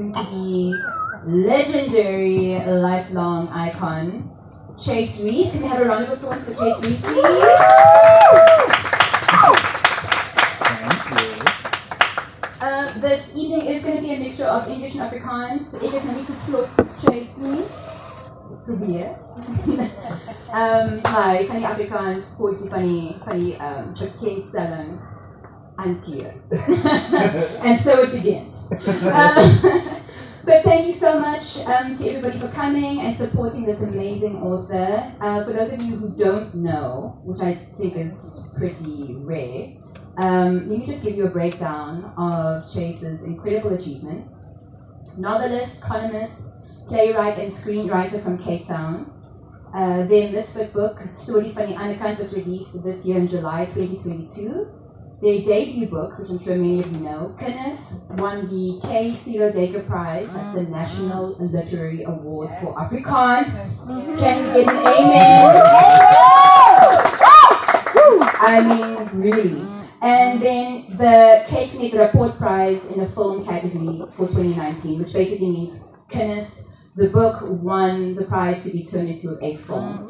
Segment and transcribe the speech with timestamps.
[0.00, 0.72] soon to be
[1.24, 4.30] legendary, lifelong icon,
[4.80, 5.52] Chase Rhys.
[5.52, 7.42] Can we have a round of applause for Chase Rhys, please?
[12.62, 15.76] Uh, this evening is going to be a mixture of English and Afrikaans.
[15.84, 17.64] Ek is so vlot soos Chase nie.
[18.64, 19.16] Probeer.
[20.60, 25.00] um, maar kan die Afrikaans poesie van die van die um, bekendstelling
[25.82, 26.34] hanteer.
[27.64, 28.72] and so it begins.
[28.72, 29.60] Um,
[30.44, 35.12] but thank you so much um, to everybody for coming and supporting this amazing author.
[35.20, 39.76] Uh, for those of you who don't know, which I think is pretty rare,
[40.16, 44.46] um, let me just give you a breakdown of Chase's incredible achievements.
[45.18, 49.10] Novelist, columnist, playwright, and screenwriter from Cape Town.
[49.72, 53.66] Uh, their Misfit book, Stories from the Ander Kant, was released this year in July
[53.66, 54.79] 2022.
[55.22, 59.10] Their debut book, which I'm sure many of you know, Kinders, won the K.
[59.10, 60.32] Sello Duiker Prize.
[60.32, 63.86] That's the National Literary Award for Afrikaans.
[64.18, 65.56] Can we get an amen?
[68.42, 69.60] I mean, really.
[70.00, 76.74] And then the kykNET-Rapport Prize in the film category for 2019, which basically means Kinders,
[76.96, 80.08] the book won the prize to be turned into a film.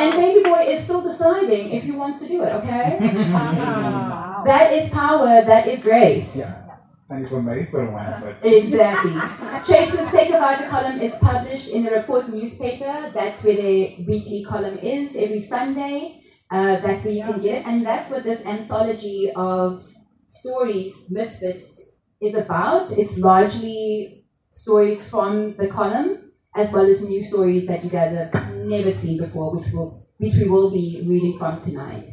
[0.00, 2.98] And Baby Boy is still deciding if he wants to do it, okay?
[4.48, 6.36] that is power, that is grace.
[6.40, 6.70] Ja.
[7.10, 7.40] Gaan jy
[7.72, 9.18] vir my vir Exactly.
[9.66, 13.10] Chase's Take a Writer column is published in the Rapport newspaper.
[13.12, 16.22] That's where the weekly column is every Sunday.
[16.50, 17.66] Uh, that's where you can get it.
[17.66, 19.82] And that's what this anthology of
[20.28, 22.92] stories, Misfits, is about.
[22.96, 26.18] It's largely stories from the column,
[26.54, 30.34] as well as new stories that you guys have never seen before, which, will, which
[30.34, 32.06] we will be reading from tonight.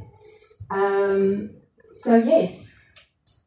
[0.70, 1.52] Um,
[1.96, 2.94] so, yes.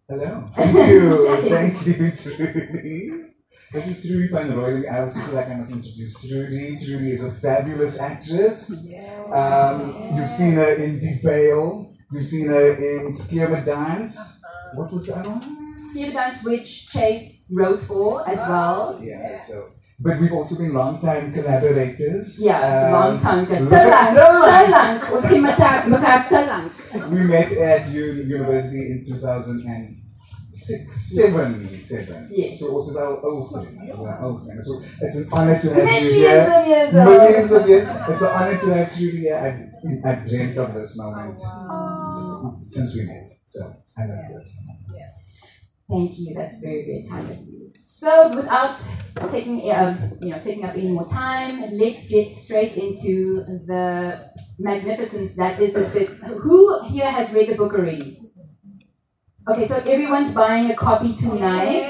[0.08, 0.46] Hello.
[0.54, 1.16] Thank you.
[1.48, 3.30] Thank you, Trudy.
[3.72, 4.82] This is Trudy van Roy.
[4.90, 6.76] I also feel like I must introduce Trudy.
[6.84, 8.92] Trudy is a fabulous actress.
[9.32, 11.94] Um, you've seen her in The Bale.
[12.10, 14.42] You've seen her in Skierma Dance.
[14.74, 15.76] What was that one?
[15.92, 18.98] Theatre Dance, which Chase wrote for as well.
[19.00, 19.62] Yeah, so.
[20.02, 22.38] But we've also been long-time collaborators.
[22.40, 23.54] Yeah, Um, long time ago.
[23.56, 24.20] Te look at- lank, te
[24.70, 25.12] lank.
[25.12, 26.72] Ons ken mekaar mekaar te lank.
[27.12, 32.28] We met at university in 2006, seven, seven.
[32.32, 32.58] Yes.
[32.58, 34.62] So also our old friend, our old friend.
[34.64, 34.72] So
[35.04, 36.60] it's an honor to have you Millions here.
[36.60, 36.92] of years.
[36.94, 37.84] Millions of years.
[38.08, 39.36] It's an honor to have you here.
[39.36, 39.48] I,
[40.10, 41.38] I dreamt of this moment
[42.64, 43.28] since we met.
[43.44, 43.60] So
[43.98, 44.64] I love this.
[44.96, 45.10] Yeah.
[45.90, 46.32] Thank you.
[46.34, 47.59] That's very, very kind of you.
[47.82, 48.78] So, without
[49.30, 54.20] taking um, you know taking up any more time, let's get straight into the
[54.58, 56.08] magnificence that is this book.
[56.42, 58.18] Who here has read the book already?
[59.48, 61.88] Okay, so everyone's buying a copy tonight.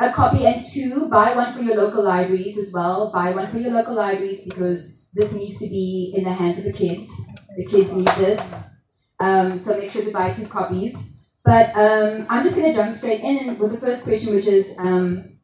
[0.00, 1.08] A copy and two.
[1.10, 3.12] Buy one for your local libraries as well.
[3.12, 6.64] Buy one for your local libraries because this needs to be in the hands of
[6.64, 7.08] the kids.
[7.56, 8.82] The kids need this.
[9.20, 11.13] Um, so make sure to buy two copies.
[11.44, 14.76] But um, I'm just going to jump straight in with the first question, which is
[14.78, 15.34] um,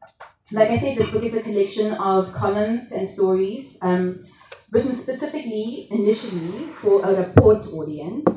[0.53, 4.19] like I said, this book is a collection of columns and stories um,
[4.71, 8.27] written specifically, initially, for a Rapport audience.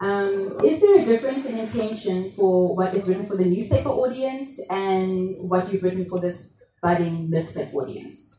[0.00, 4.60] Um, is there a difference in intention for what is written for the newspaper audience
[4.70, 8.38] and what you've written for this budding misfit audience?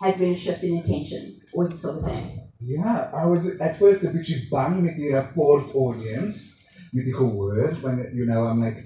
[0.00, 2.40] Has there been a shift in intention, or is it still the same?
[2.60, 6.61] Yeah, I was at first a beetje bang met the Rapport audience,
[6.92, 8.84] met word when, you know, I'm like,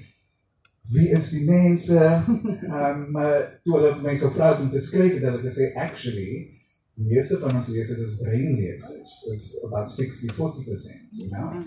[0.93, 2.23] wie is die mense?
[2.71, 6.47] um, maar toe hulle my gevra het om te skryf, het hulle gesê, actually,
[6.95, 9.17] meeste van ons lesers is breinlesers.
[9.33, 11.65] It's about 60-40%, you know?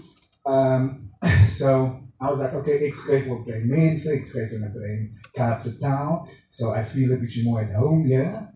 [0.47, 1.11] Um,
[1.59, 5.03] so, I was like, okay, ek skryf op brein mense, ek skryf in 'n brein
[5.35, 8.49] Kaapse taal, so I feel a bietjie more at home here.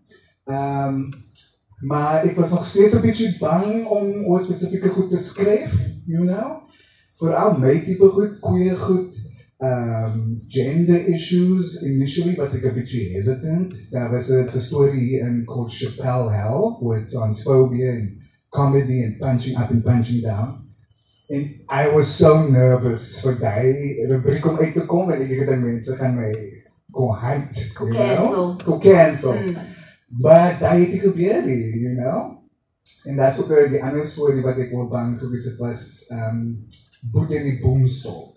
[0.44, 1.08] Um,
[1.80, 5.72] maar ek was nog steeds 'n bietjie bang om oor spesifieke goed te skryf,
[6.04, 6.63] you know?
[7.24, 9.14] Veral my tipe goed, queer goed,
[9.64, 11.82] um, gender issues.
[11.88, 13.72] Initially was ek 'n bietjie hesitant.
[13.90, 19.56] Daar was 'n 'n story in called Chappelle Hell with transphobia and comedy and punching
[19.56, 20.62] up and punching down.
[21.30, 25.38] And I was so nervous vir daai rubriek om uit te kom en ek het
[25.38, 26.32] gedink mense gaan my
[26.92, 28.06] kon hate, Kon you know?
[28.06, 28.56] cancel.
[28.64, 29.32] Kon cancel.
[29.34, 29.56] Mm.
[30.20, 32.43] Maar daai het nie gebeur nie, you know?
[33.04, 35.82] En dat is ook uh, die ander story wat ek wel bang gewees het was,
[36.12, 36.40] um,
[37.12, 38.34] Boet in die Boomstalk.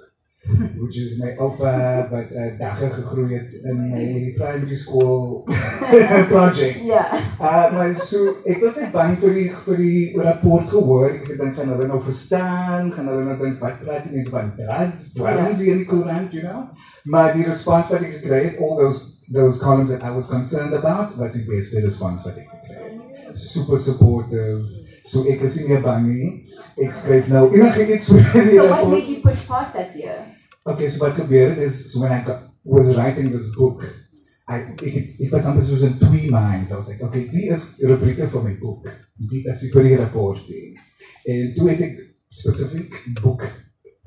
[0.79, 4.05] which is my oupa wat uh, dagga gegroei het in my
[4.37, 5.43] primary school
[6.31, 6.79] project.
[6.87, 7.03] Ja.
[7.39, 11.09] Uh maar so ek was net bang vir die vir die rapport gehoor.
[11.09, 14.35] Ek het dink gaan hulle nou verstaan, gaan hulle nou dink wat praat die mense
[14.37, 16.63] van drugs, dwelms hier in die koerant, you know?
[17.11, 20.75] Maar die respons wat ek gekry het, all those those columns that I was concerned
[20.77, 23.16] about, was die beste respons wat ek gekry het.
[23.37, 24.65] Super supportive.
[25.07, 26.29] So ek is nie meer bang nie.
[26.83, 28.91] Ek skryf nou enigiets vir die So what rapport.
[28.95, 30.17] made you push past that fear?
[30.67, 33.83] Okay, so wat gebeur het is so when I got, was writing this book,
[34.49, 36.71] I ek het- ek was amper soos in twee minds.
[36.71, 38.89] I was like, okay, die is rubrieke vir my boek.
[39.31, 40.73] Die is vir die rapport die.
[41.27, 41.97] En toe het ek
[42.27, 43.43] spesifiek boek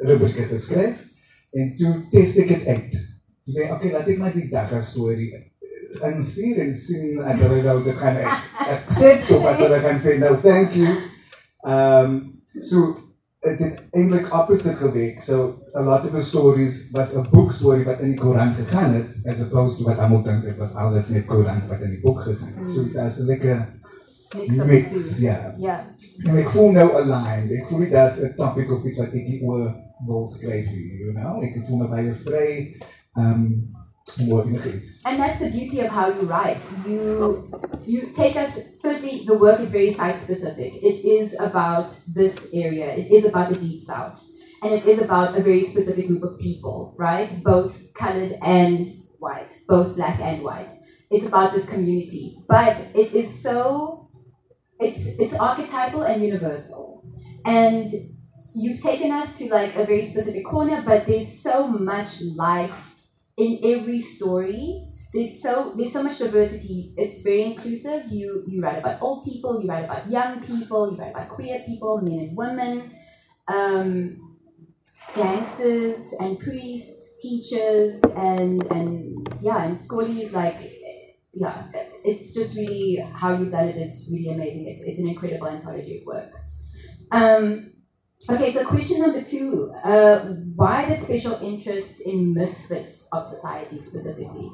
[0.04, 1.06] rubrieke geskryf
[1.56, 2.92] en toe test ek dit uit.
[3.44, 5.30] Toe sê okay, laat ek maar die dag storie
[6.02, 8.18] en sien as hulle nou dit gaan
[8.70, 10.96] accept of as hulle gaan sê no thank you.
[11.66, 12.18] Um
[12.60, 12.96] so
[13.40, 15.20] het het eintlik opposite gewerk.
[15.20, 19.08] So a lot of the stories was 'n boekstorie wat in die koerant gegaan het
[19.26, 22.22] as opposed to wat almal dink dit was alles net koerant wat in die boek
[22.22, 22.70] gegaan het.
[22.70, 23.78] So daar's 'n lekker
[24.66, 25.54] Mix ja.
[25.58, 25.94] Ja.
[26.22, 27.50] En ek voel nou aligned.
[27.50, 29.74] Ek voel nie daar's 'n topic of iets wat ek nie oor
[30.06, 31.42] wil skryf nie, you know?
[31.42, 32.76] Ek voel my baie vry
[33.16, 33.74] um.
[35.06, 36.62] And that's the beauty of how you write.
[36.86, 37.50] You
[37.86, 40.74] you take us firstly the work is very site specific.
[40.82, 42.94] It is about this area.
[42.94, 44.26] It is about the deep south.
[44.62, 47.30] And it is about a very specific group of people, right?
[47.42, 50.72] Both colored and white, both black and white.
[51.10, 52.36] It's about this community.
[52.46, 54.10] But it is so
[54.78, 57.04] it's it's archetypal and universal.
[57.44, 57.92] And
[58.54, 62.89] you've taken us to like a very specific corner, but there's so much life
[63.40, 64.86] in every story.
[65.12, 66.94] There's so there's so much diversity.
[66.96, 68.12] It's very inclusive.
[68.12, 71.60] You you write about old people, you write about young people, you write about queer
[71.66, 72.90] people, men and women,
[73.48, 74.36] um,
[75.16, 80.60] gangsters and priests, teachers, and and yeah, and schoolies like
[81.32, 81.66] yeah,
[82.04, 84.68] it's just really how you've done it is really amazing.
[84.68, 86.32] It's it's an incredible anthology of work.
[87.10, 87.72] Um,
[88.28, 90.18] okay, so question number two: uh,
[90.54, 94.50] Why the special interest in misfits of society specifically?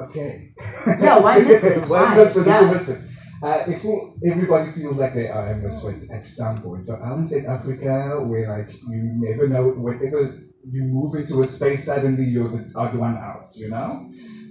[0.00, 0.54] Okay.
[1.00, 1.88] Yeah, why misfits?
[1.90, 2.16] why Why?
[2.16, 2.46] misfit?
[2.46, 2.70] Yeah.
[2.70, 2.98] Misfit?
[3.40, 6.86] Uh, ek voel everybody feels like they are a misfit at some point.
[6.86, 10.26] But out in South Africa, where like you never know, whenever
[10.66, 14.02] you move into a space, suddenly you're the odd one out, you know?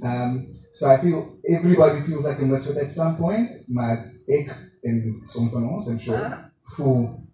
[0.03, 5.21] Um, so I feel everybody feels like a misfit at some point, maar ek en
[5.25, 7.26] som van ons, I'm sure, voel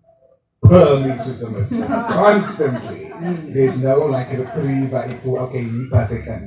[0.63, 1.87] per me soos 'n misfit.
[2.09, 3.11] Constantly.
[3.53, 6.43] There's no like reprieve waar ek voel, okay, hier pas ek in.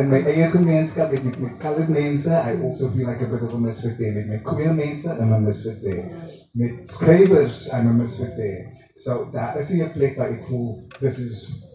[0.00, 0.08] In
[0.50, 4.12] gemeenskap, ek met my colored I also feel like a bit of a misfit there.
[4.12, 6.04] Met my queer mense, I'm a misfit there.
[6.54, 8.62] Met skrywers, I'm a misfit there.
[8.96, 10.30] So daar is nie 'n plek waar
[11.00, 11.69] this is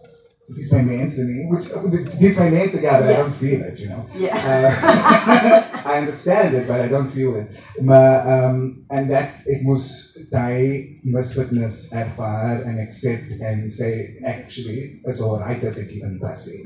[0.54, 1.46] dis my mense nie.
[1.50, 4.06] Which, dis my mense, yeah, but I don't feel it, you know.
[4.14, 4.36] Yeah.
[4.36, 7.50] Uh, I understand it, but I don't feel it.
[7.82, 9.88] Maar um, and that ek moes
[10.30, 16.62] daai misfitness ervaar and accept and say actually it's alright as ek hier inpas nie.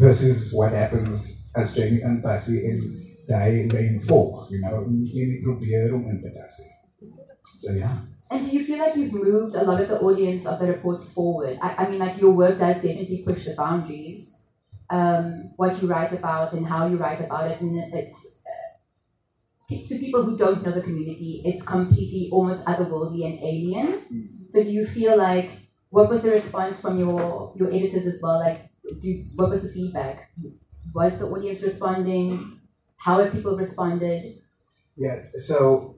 [0.00, 2.80] This is what happens as Jamie inpas nie en
[3.28, 6.60] daai lane volg, you know, en jy nie probeer om in te pas.
[7.60, 8.13] So yeah.
[8.34, 10.98] And do you feel like you've moved a lot of the audience of the Rapport
[10.98, 11.56] forward?
[11.62, 14.50] I, I mean, like your work does definitely push the boundaries.
[14.90, 19.98] Um, what you write about and how you write about it, and it's uh, to
[19.98, 24.46] people who don't know the community, it's completely almost otherworldly and alien.
[24.48, 25.50] So, do you feel like
[25.90, 28.40] what was the response from your your editors as well?
[28.40, 28.68] Like,
[29.00, 30.32] do what was the feedback?
[30.92, 32.52] Was the audience responding?
[32.96, 34.42] How have people responded?
[34.96, 35.93] Yeah, so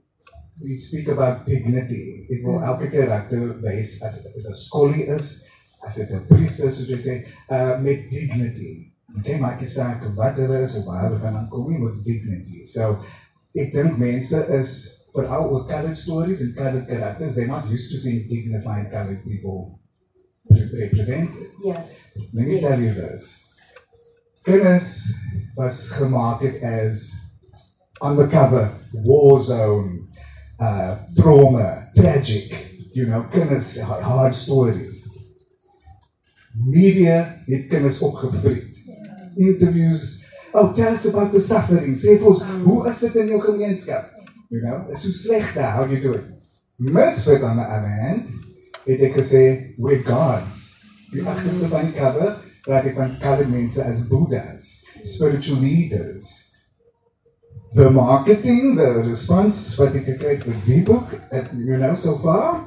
[0.60, 2.26] we speak about dignity.
[2.32, 5.46] Ek wil elke karakter wys as dit 'n skollie is,
[5.86, 7.14] as priester soos jy sê,
[7.50, 8.92] uh met dignity.
[9.18, 12.64] Okay, maak nie saak wat hulle is of waar hulle vandaan kom nie, met dignity.
[12.64, 12.98] So
[13.54, 14.72] ek dink mense is
[15.16, 19.78] veral oor colored stories and colored characters, they're not used to seeing dignified colored people
[20.50, 21.50] represented.
[21.64, 21.84] Yeah.
[22.32, 22.62] Let me Yes.
[22.62, 23.24] tell you this.
[24.44, 24.88] Kinders
[25.56, 27.12] was gemaak het as
[28.00, 30.08] on the cover, war zone,
[30.60, 32.52] uh, trauma, tragic,
[32.92, 35.04] you know, kinders, hard, hard stories.
[36.54, 38.76] Media het kinders opgevreet.
[39.36, 41.96] Interviews, oh, tell us about the suffering.
[41.96, 44.08] Sê vir ons, hoe is dit in jou gemeenskap?
[44.48, 46.24] You know, is so sleg daar, how you do it?
[46.76, 48.32] Misfit on the other hand,
[48.86, 49.44] het ek gesê,
[49.76, 50.64] we're gods.
[51.12, 56.45] Die agterste van die cover, praat ek van colored mense as Buddhas, spiritual leaders.
[57.76, 62.14] The marketing, the response wat ek gekry het vir die boek, uh, you know, so
[62.22, 62.62] far,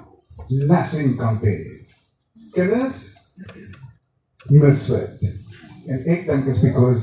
[0.70, 1.88] nothing compared.
[2.54, 3.00] Kinders,
[4.54, 5.24] misfit.
[5.90, 7.02] And ek dink is because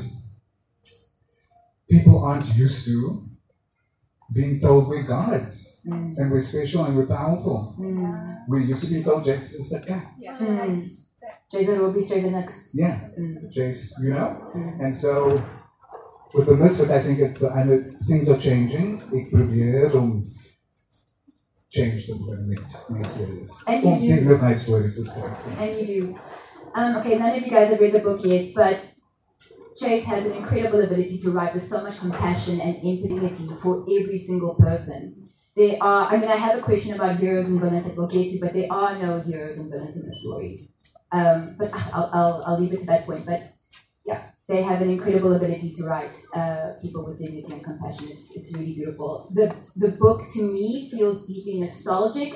[1.91, 3.27] people aren't used to
[4.35, 6.15] being told we're gods Mm.
[6.19, 7.75] and we're special and we're powerful.
[7.79, 8.43] Mm.
[8.49, 10.15] We used to be told Jace is the cat.
[10.19, 10.83] Mm.
[11.51, 12.75] Jason will be straight the next.
[12.75, 13.47] Yeah, Mm.
[13.55, 14.51] Jace, you know?
[14.55, 14.81] Mm.
[14.83, 15.39] And so
[16.37, 19.01] with the misfit, I think it, and it, things are changing.
[19.13, 20.23] Ik probeer om
[21.69, 23.63] change te bring met my stories.
[23.65, 24.15] And you do.
[24.15, 25.59] die met my stories te skryf.
[25.59, 26.19] And you do.
[26.75, 28.81] Um, okay, none of you guys have read the book yet, but
[29.77, 34.19] Chase has an incredible ability to write with so much compassion and empathy for every
[34.19, 35.31] single person.
[35.55, 38.31] There are, I mean, I have a question about heroes and villains that we'll get
[38.31, 40.69] to, but there are no heroes and villains in the story.
[41.13, 43.25] Um, but I'll, I'll, I'll leave it to that point.
[43.25, 43.56] But
[44.49, 48.09] they have an incredible ability to write uh, people with dignity and compassion.
[48.11, 49.29] It's, it's really beautiful.
[49.35, 52.35] The, the book, to me, feels deeply nostalgic.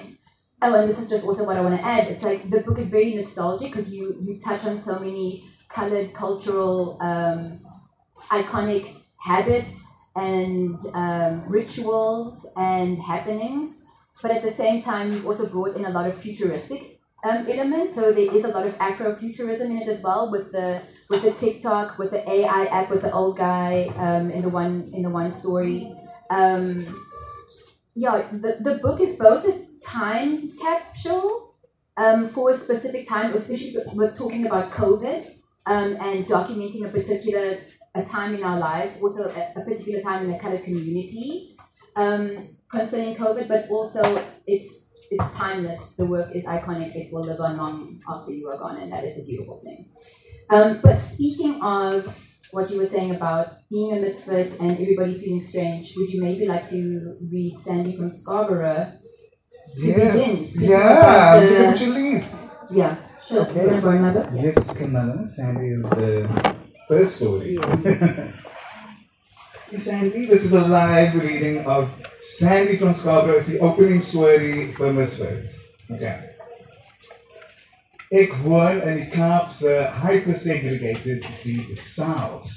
[0.63, 2.07] Oh, and this is just also what I want to add.
[2.09, 6.13] It's like the book is very nostalgic because you, you touch on so many colored,
[6.13, 7.61] cultural, um,
[8.31, 9.87] iconic habits
[10.17, 13.85] and um, rituals and happenings.
[14.21, 17.95] But at the same time, you've also brought in a lot of futuristic um, elements.
[17.95, 21.33] So there is a lot of Afrofuturism in it as well, with the with the
[21.33, 25.11] TikTok, with the AI app, with the old guy um, in the one in the
[25.11, 25.93] one story.
[26.31, 26.87] Um,
[27.95, 31.55] yeah, the, the book is both a time capsule
[31.97, 35.27] um, for a specific time, especially we're talking about COVID
[35.67, 37.59] um, and documenting a particular
[37.97, 41.57] a time in our lives, also a, a particular time in the colored community
[41.97, 44.01] um, concerning COVID, but also
[44.47, 45.97] it's it's timeless.
[45.97, 46.95] The work is iconic.
[46.95, 49.89] It will live on long after you are gone, and that is a beautiful thing.
[50.51, 52.17] Um, but speaking of
[52.51, 56.47] what you were saying about being a misfit and everybody feeling strange, would you maybe
[56.47, 58.93] like to read Sandy from Scarborough?
[59.77, 62.57] begin, Yes, speaking yeah, the- release.
[62.73, 63.43] Yeah, sure.
[63.47, 63.75] Okay.
[63.77, 64.27] You borrow my book?
[64.35, 66.57] Yes, Kamala, Sandy is the
[66.89, 67.59] first story.
[69.73, 69.79] Yeah.
[69.79, 73.37] Sandy, this is a live reading of Sandy from Scarborough.
[73.37, 75.47] It's the opening story for Misfit.
[75.89, 76.30] Okay.
[78.11, 79.71] Ek woon in die Kaapse
[80.03, 82.51] hyper-segregated die South.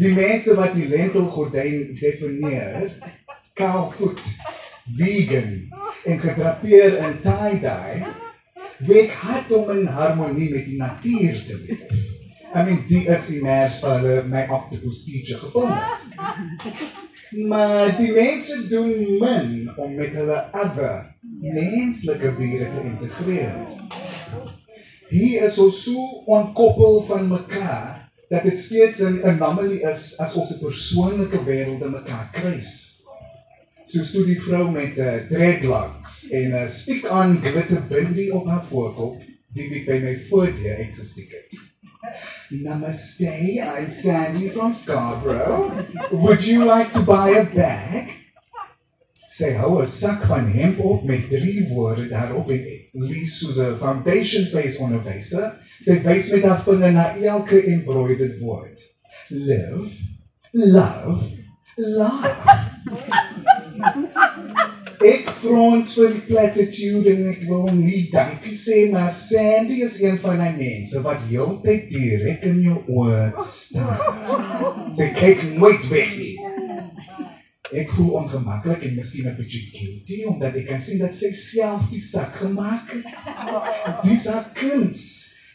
[0.00, 2.88] Die mense wat die lentelgordyn definieer,
[3.54, 4.18] kaalvoet,
[4.98, 5.54] vegan
[6.02, 8.10] en gedrapeer in tie-dye,
[8.90, 12.02] week hard om in harmonie met die natuur te leef.
[12.50, 16.92] I mean, die is die mers wat hulle my octopus teacher gevind het.
[17.46, 18.92] Maar die mense doen
[19.22, 21.11] min om met hulle other
[21.42, 23.54] menslike bure te integreer.
[25.10, 27.98] Hier is ons so onkoppel van mekaar
[28.30, 33.02] dat dit steeds 'n anomaly is as ons 'n persoonlike wêrelde mekaar kruis.
[33.86, 38.64] Soos toe die vrou met uh, dreadlocks en 'n stick on glitter bindie op haar
[38.64, 39.20] voorkop,
[39.52, 41.60] die ek by my voordeur uitgestiek het.
[42.50, 45.86] Namaste, I'm Sandy from Scarborough.
[46.10, 48.21] Would you like to buy a bag?
[49.32, 52.60] Sy hou 'n sak van hemp op met drie woorde daarop en
[52.92, 55.52] lees soos 'n foundation face onderwyser.
[55.80, 58.78] Sy wys met haar vinger na elke embroidered woord.
[59.28, 59.88] Live,
[60.52, 61.24] love,
[61.76, 62.28] love.
[65.02, 70.18] Ek frons vir die platitude en ek wil nie dankie sê, maar Sandy is een
[70.22, 74.04] van die mense wat heeltyd direk in jou oë staar.
[74.94, 76.31] Sy kyk nooit weg nie.
[77.72, 81.88] Ek voel ongemaklik en miskien 'n bietjie guilty omdat ek kan sien dat sy self
[81.90, 83.06] die sak gemaak het.
[84.04, 85.00] Dis haar kuns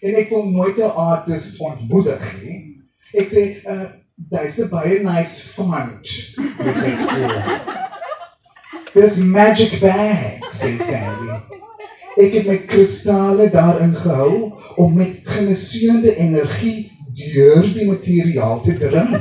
[0.02, 2.58] en ek wil nooit 'n artist ontmoedig nie.
[3.14, 6.06] Ek sê, uh, "Dis 'n baie nice font."
[8.94, 11.30] Dis magic bag, sê Sandy.
[12.18, 19.14] Ek het my kristalle daarin gehou om met geneseende energie deur die materiaal te dring.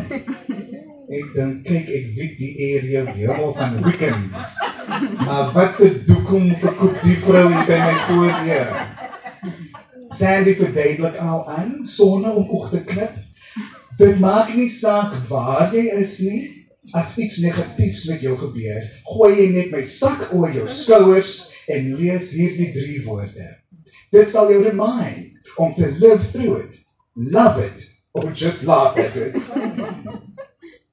[1.16, 4.56] Ek dink kyk ek weet die area weer van weekends.
[5.22, 8.74] Maar wat se doekom verkoop die vrou hier by my voordeur?
[10.12, 13.16] Sandy verduidelik al aan sonder om oog te knip.
[13.96, 16.42] Dit maak nie saak waar jy is nie.
[16.94, 21.32] As iets negatiefs met jou gebeur, gooi jy net my sak oor jou skouers
[21.72, 23.48] en lees hierdie drie woorde.
[24.14, 26.78] Dit sal jou remind om te live through it,
[27.16, 29.34] love it or just laugh at it.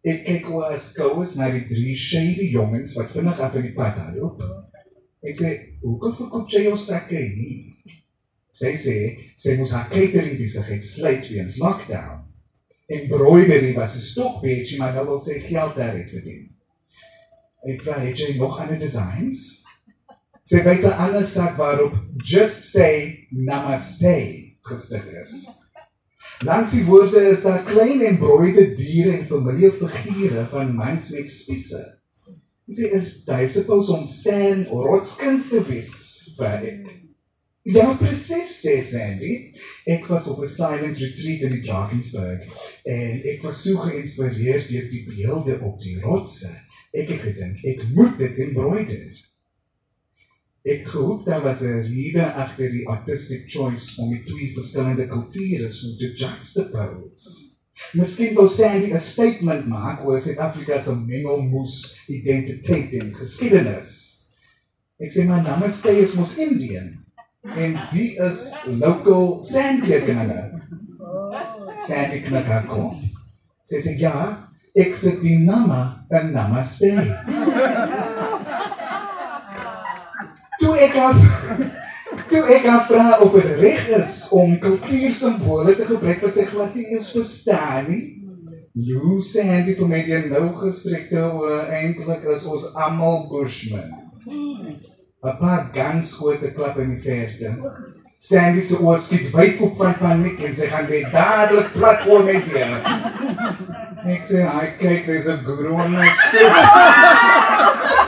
[0.04, 3.76] Ek kyk oor haar skouers na die drie shady jongens wat vinnig af in die
[3.78, 4.42] pad hardloop.
[5.24, 5.50] Ek sê,
[5.82, 7.72] "Hoekom verkoop jy jou sakke hier?"
[8.52, 8.98] Sy sê
[9.38, 12.20] sy moes haar catering besigheid sluit weens lockdown.
[12.90, 16.50] Embroidery was 'n stokperdjie, maar nou wil sy geld daaruit verdien.
[17.66, 19.64] Ek vra, "Het jy nog ander designs?"
[20.44, 25.63] Sy wys 'n ander sak waarop just say namaste gestig is.
[26.42, 31.84] Langs die woorde is daar klein embroide diere en familiefigure van mans met spiese.
[32.68, 35.94] Sy is duisepels om sand rotskuns te wees,
[36.38, 36.88] vra ek.
[37.64, 39.54] Ja, presies, sê Sandy.
[39.88, 42.44] Ek was op 'n silent retreat in Drakensberg
[42.84, 46.52] en ek was so geïnspireerd deur die beelde op die rotse.
[46.92, 49.23] Ek het gedink ek moet dit embroider.
[50.64, 55.70] Ek gehoop daar was 'n rede agter die artistic choice om die twee verskillende kulture
[55.70, 57.52] so te juxtapose.
[57.92, 63.92] Miskien wou Sandy 'n statement maak oor Suid-Afrika se mengelmoes identiteit en geskiedenis.
[65.00, 67.06] Ek sê maar namaste is mos Indian
[67.56, 69.46] en die is local.
[69.46, 70.00] Sandy
[72.24, 72.96] knik haar kop.
[73.68, 74.16] Sy sê ja,
[74.76, 76.94] ek sit die nama in namaste.
[80.84, 81.16] Ek af
[82.30, 86.76] Toe ek haar vra of dit reg is om kultuursimbole te gebruik wat sy glad
[86.78, 88.04] nie eens verstaan nie.
[88.74, 93.92] Lou sê hy vir my die nou gestrekte uh, eintlik is ons almal Bushmen.
[94.26, 97.54] 'n Paar gansgrote klap in die verte.
[98.24, 102.24] Sandy se oë skiet wyd op van paniek en sy gaan net dadelik plat gooi
[102.28, 102.72] met jou.
[104.16, 105.06] Ek sê, "Hy kyk,
[105.46, 108.00] guru on my stoep."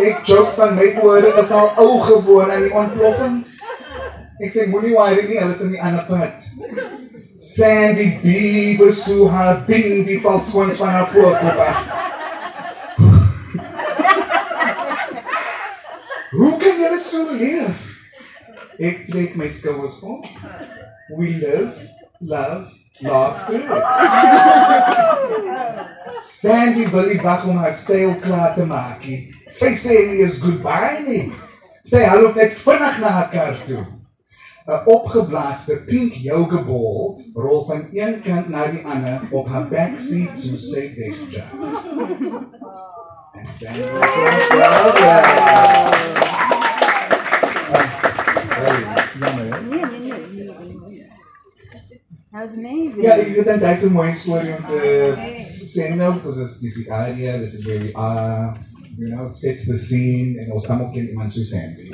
[0.00, 3.58] Ek joke van my oor is al ou gewoon aan die ontploffings.
[4.40, 6.32] Ek sê moenie worry nie, hulle is in die ander pad.
[7.40, 11.78] Sandy Beaver so haar bing die valswans van haar voorkop af.
[16.30, 17.86] Hoe kan jy so leef?
[18.80, 20.24] Ek trek my skouers op.
[21.18, 21.72] We live,
[22.20, 22.72] love,
[23.04, 23.64] laugh it.
[26.20, 29.22] Sandy wil nie wag om haar seil klaar te maak nie.
[29.48, 31.24] Sy sê nie is goodbye nie.
[31.86, 33.86] Sy hardloop net vinnig na haar kar toe.
[34.70, 36.14] 'n Opgeblaaste pink
[36.66, 41.52] ball rol van een kant na die ander op haar backseat so sy wegjaag.
[43.40, 44.48] En Sandy was
[45.00, 45.39] That
[53.54, 53.58] amazing.
[53.58, 56.88] Ja, ek dink dit is 'n mooi storie om te sê nou because it's this
[56.88, 58.54] area, this is where we are,
[58.98, 61.90] you know, it sets the scene en ons almal ken iemand so Sandy.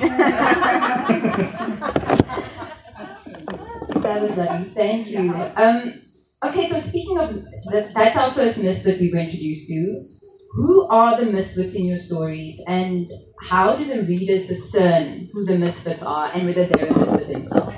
[4.07, 4.67] That was lovely.
[4.75, 5.35] Thank you.
[5.57, 5.93] Um,
[6.47, 7.29] okay, so speaking of
[7.73, 9.81] this, that's our first misfit we were introduced to.
[10.57, 13.11] Who are the misfits in your stories, and
[13.51, 17.75] how do the readers discern who the misfits are and whether they're a misfit themselves?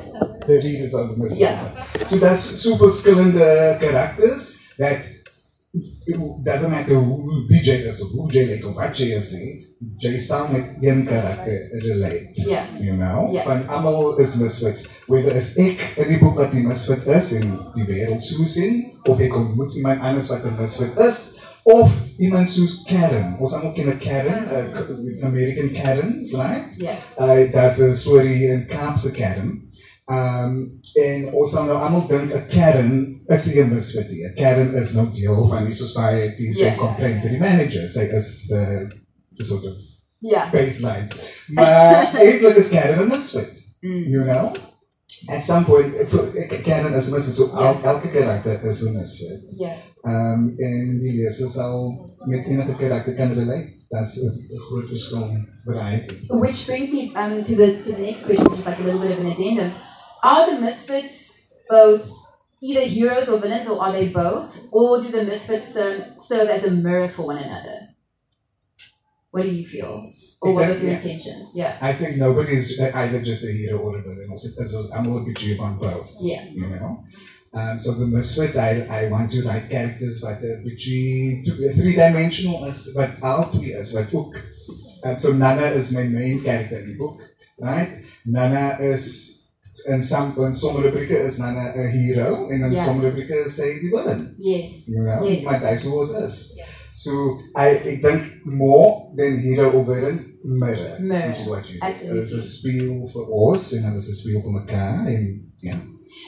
[0.48, 1.40] The readers are the misfits.
[1.40, 2.06] Ja.
[2.08, 5.04] So that's so verskillende characters that
[6.06, 9.50] it doesn't matter who VJ is of who J like of wat jy is nie,
[10.00, 12.32] jy sal met een karakter relate.
[12.48, 12.64] Ja.
[12.80, 13.28] You know?
[13.32, 13.44] Ja.
[13.44, 14.86] Van almal is misfits.
[15.06, 18.86] Whether is ek in die boek wat die misfit is en die wêreld so sien
[19.04, 21.20] of ek ontmoet iemand anders wat 'n misfit is
[21.68, 23.36] of iemand soos Karen.
[23.38, 26.72] Ons almal ken 'n Karen, uh, American Karens, right?
[26.80, 26.96] Ja.
[27.20, 29.67] Uh daar's 'n storie in Kaapse Karen.
[30.10, 34.24] Um en ons sal nou almal dink 'n Karen is nie 'n misfit nie.
[34.24, 36.74] 'n Karen is nou deel van die society, sy Ja.
[36.74, 37.88] complain vir die manager.
[37.90, 38.88] Sy is the,
[39.36, 39.76] the sort of
[40.20, 40.48] Ja.
[40.52, 41.08] baseline.
[41.48, 43.52] Maar eintlik is Karen 'n misfit.
[43.80, 44.04] Mm.
[44.08, 44.52] You know?
[45.28, 47.36] At some point, vir- Karen is 'n misfit.
[47.36, 47.68] So Ja.
[47.68, 49.42] el, elke karakter is 'n misfit.
[49.58, 49.72] Ja.
[50.04, 53.68] Um en die leser sal met enige karakter kan relate.
[53.90, 56.14] That's 'n groot verskil variety.
[56.28, 59.00] Which brings me um, to the to the next question, which is like a little
[59.00, 59.70] bit of an addendum.
[60.22, 62.10] Are the misfits both
[62.62, 66.64] either heroes or villains, or are they both, or do the misfits serve, serve as
[66.64, 67.88] a mirror for one another?
[69.30, 70.96] What do you feel, or what was your Yeah.
[70.96, 71.48] intention?
[71.54, 74.30] Yeah, I think nobody is either just a hero or a villain.
[74.30, 77.04] Ons is ons almal 'n bietjie van both, yeah, you know.
[77.54, 81.44] Um, so the misfits, I, I want to write characters wat 'n bietjie
[81.76, 84.34] three-dimensional as wat al twee is, wat ook.
[85.04, 87.20] Um, so Nana is my main character in die boek,
[87.58, 87.90] right?
[88.24, 89.37] Nana is
[89.86, 92.84] in some in sommige rubrieke is Nana 'n hero en in Ja.
[92.84, 94.34] sommige rubrieke is sy die villain.
[94.38, 95.44] yes, You know, Yes.
[95.44, 96.60] maar dit is hoe ons is.
[96.94, 97.10] So
[97.56, 101.28] I ek dink more than hero of villain mirror, Mirror.
[101.28, 102.14] which is what you said.
[102.14, 105.74] Dit is 'n spieël vir ons en dan is 'n spieël vir mekaar en ja.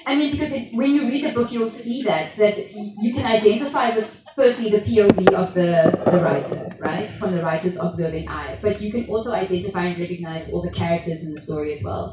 [0.06, 2.56] I mean, because it, when you read the book, you'll see that that
[3.02, 5.70] you can identify with firstly the POV of the
[6.04, 10.52] the writer, right, from the writer's observing eye, but you can also identify and recognize
[10.52, 12.06] all the characters in the story as well,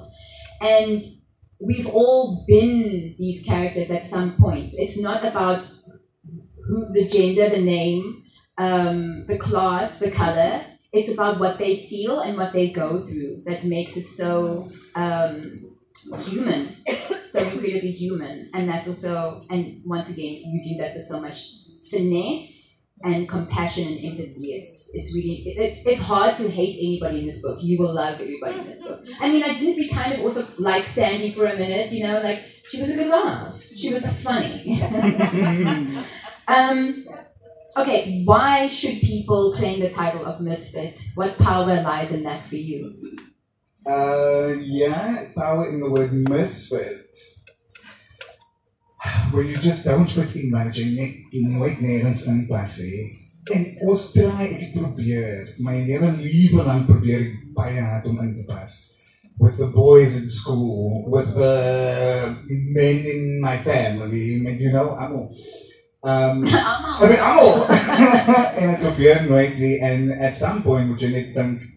[0.62, 1.04] and
[1.60, 4.74] we've all been these characters at some point.
[4.74, 5.70] It's not about
[6.68, 8.24] who the gender, the name,
[8.58, 10.62] um, the class, the color.
[10.94, 15.76] it's about what they feel and what they go through that makes it so um,
[16.22, 16.68] human,
[17.28, 18.50] so incredibly human.
[18.54, 21.40] And that's also, and once again, you do that with so much
[21.92, 22.57] finesse
[23.04, 24.54] and compassion and empathy.
[24.54, 27.60] It's it's really it's it's hard to hate anybody in this book.
[27.62, 29.06] You will love everybody in this book.
[29.20, 31.92] I mean, I did be kind of also like Sandy for a minute.
[31.92, 33.62] You know, like she was a good laugh.
[33.76, 34.82] She was funny.
[36.48, 37.06] um,
[37.78, 41.00] okay, why should people claim the title of misfit?
[41.16, 42.94] What power lies in that for you?
[43.86, 47.16] Uh, yeah, power in the word misfit.
[49.32, 53.06] Where you just don't fit in manage jy net nooit nêrens inpas nie.
[53.56, 58.34] En ons try het probeer, my hele lewe lank probeer ek baie hard om in
[58.36, 58.74] te pas.
[59.38, 65.30] With the boys in school, with the men in my family, you know, almal.
[66.04, 67.68] Um, I mean, almal.
[68.60, 71.74] en ek probeer nooit die en at some point moet jy net dink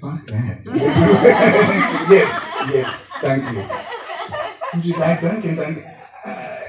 [0.00, 0.62] Fuck that.
[2.10, 3.91] yes, yes, thank you.
[4.72, 5.80] Moet jy daai dink en dink
[6.26, 6.60] uh,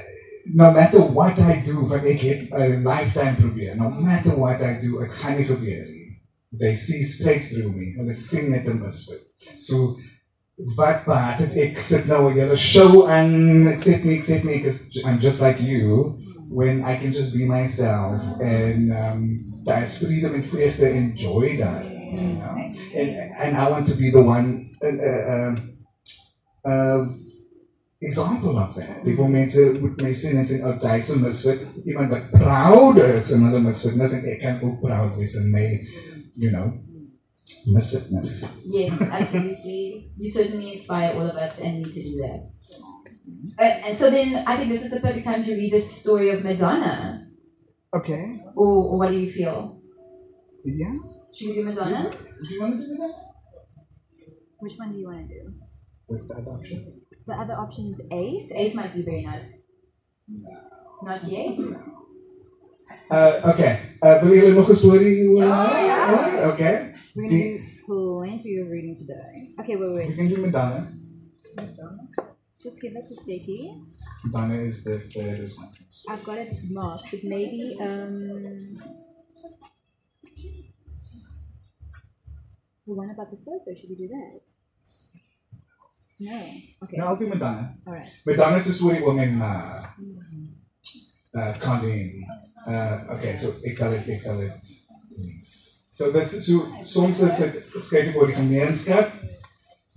[0.59, 3.75] no matter what I do, want ek het 'n lifetime probeer.
[3.75, 6.19] No matter what I do, ek gaan nie gebeur nie.
[6.59, 7.93] They see straight through me.
[7.97, 9.23] Hulle sien net 'n misfit.
[9.59, 9.95] So
[10.77, 14.43] wat baat het ek sit nou 'n hele show en ek sê nie ek sê
[14.43, 19.21] nie because I'm just like you when I can just be myself and um
[19.65, 21.85] that's freedom and vreugde enjoy that.
[22.13, 22.55] You know?
[22.99, 23.09] and
[23.41, 25.55] and I want to be the one uh, uh,
[26.69, 27.01] uh,
[28.07, 29.03] example of that.
[29.07, 32.99] Ek wil mense moet my sien en sê oh daai se misfit iemand wat proud
[33.03, 35.67] is in hulle misfitness en ek kan ook proud wees in my
[36.35, 36.71] you know
[37.75, 38.63] misfitness.
[38.67, 40.11] Yes, absolutely.
[40.17, 42.39] You certainly inspire all of us and need to do that.
[43.59, 46.29] Uh, and so then I think this is the perfect time to read the story
[46.31, 47.27] of Madonna.
[47.93, 48.41] Okay.
[48.55, 49.79] Or, or what do you feel?
[50.65, 50.95] Yeah.
[51.35, 52.09] Should we do Madonna?
[52.09, 53.15] Do you want to do that?
[54.59, 55.53] Which one do you want to do?
[56.07, 57.02] What's the other option?
[57.25, 58.51] The other option is Ace.
[58.55, 59.67] Ace might be very nice.
[61.03, 61.57] Not yet.
[63.09, 63.79] Uh, okay.
[64.01, 65.25] Uh, wil jullie nog een story?
[65.25, 66.91] Uh, Okay.
[67.15, 69.53] We're gonna do plenty of reading today.
[69.59, 70.07] Okay, wait, wait.
[70.07, 70.87] We can do Madonna.
[71.55, 72.09] Madonna.
[72.61, 73.83] Just give us a seckie.
[74.23, 75.85] Madonna is the third or something.
[76.09, 78.17] I've got it marked, but maybe um
[82.85, 83.75] the one about the sofa.
[83.75, 84.41] Should we do that?
[86.19, 86.39] No.
[86.83, 86.97] Okay.
[86.97, 87.75] No, I'll do Madonna.
[87.87, 88.07] All right.
[88.25, 89.81] Madonna is a story oor my ma.
[91.35, 92.25] Uh, Colleen.
[92.67, 94.51] Uh, okay, so sal dit ek sal dit
[95.17, 95.49] lees.
[95.91, 97.39] So so soms is
[97.87, 99.11] skryf ek oor die gemeenskap,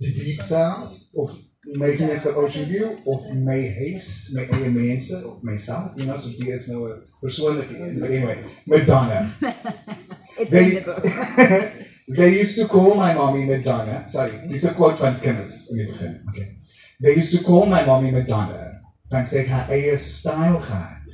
[0.01, 1.31] die diep self of
[1.77, 6.33] my gemeenskap ocean view of my huis, my eie mense of myself, you know, so
[6.41, 7.99] die is nou 'n persoonlike een.
[7.99, 9.21] But anyway, Madonna.
[10.39, 11.71] It's They- in the book.
[12.07, 14.03] They used to call my mommy Madonna.
[14.07, 16.21] Sorry, dis 'n quote van kinders in begin.
[16.29, 16.55] Okay.
[16.99, 18.71] They used to call my mommy Madonna.
[19.09, 21.11] Het haar eie styl gehad.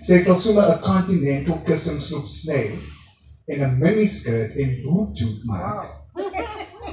[0.00, 2.70] Sy sal sommer 'n continental kussingslop sny
[3.46, 5.86] en 'n miniskirt en boottoe maak.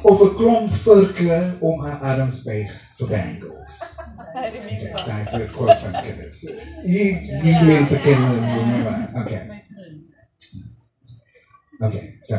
[0.03, 3.95] Of 'n klomp vurke om haar arms buig vir bangles.
[4.35, 6.03] Okay, That's a quote van.
[6.83, 9.07] Hier- These mense ken hulle.
[9.25, 9.63] Okay.
[11.79, 12.37] Okay, so.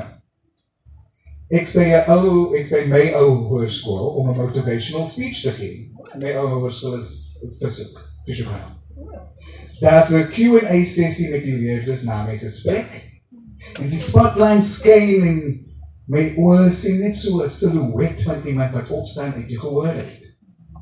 [1.46, 5.92] Ek by 'n ou, ek by my ou hoërskool om 'n motivational speech te gee.
[6.18, 7.10] My ou hoërskool is
[7.60, 7.94] fisiek,
[8.26, 8.48] fisiek.
[9.80, 12.90] Daar's 'n Q&A sessie met die leerders na my gesprek.
[13.78, 15.66] En die spotlight en
[16.06, 20.22] my oë sien net so 'n silhouet van iemand wat opstaan uit die gehoor het.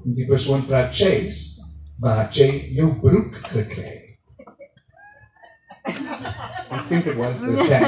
[0.04, 1.60] En die persoon vra Chase,
[1.98, 3.93] "Waar het jy jou broek gekry?"
[6.88, 7.82] Think it was this cat.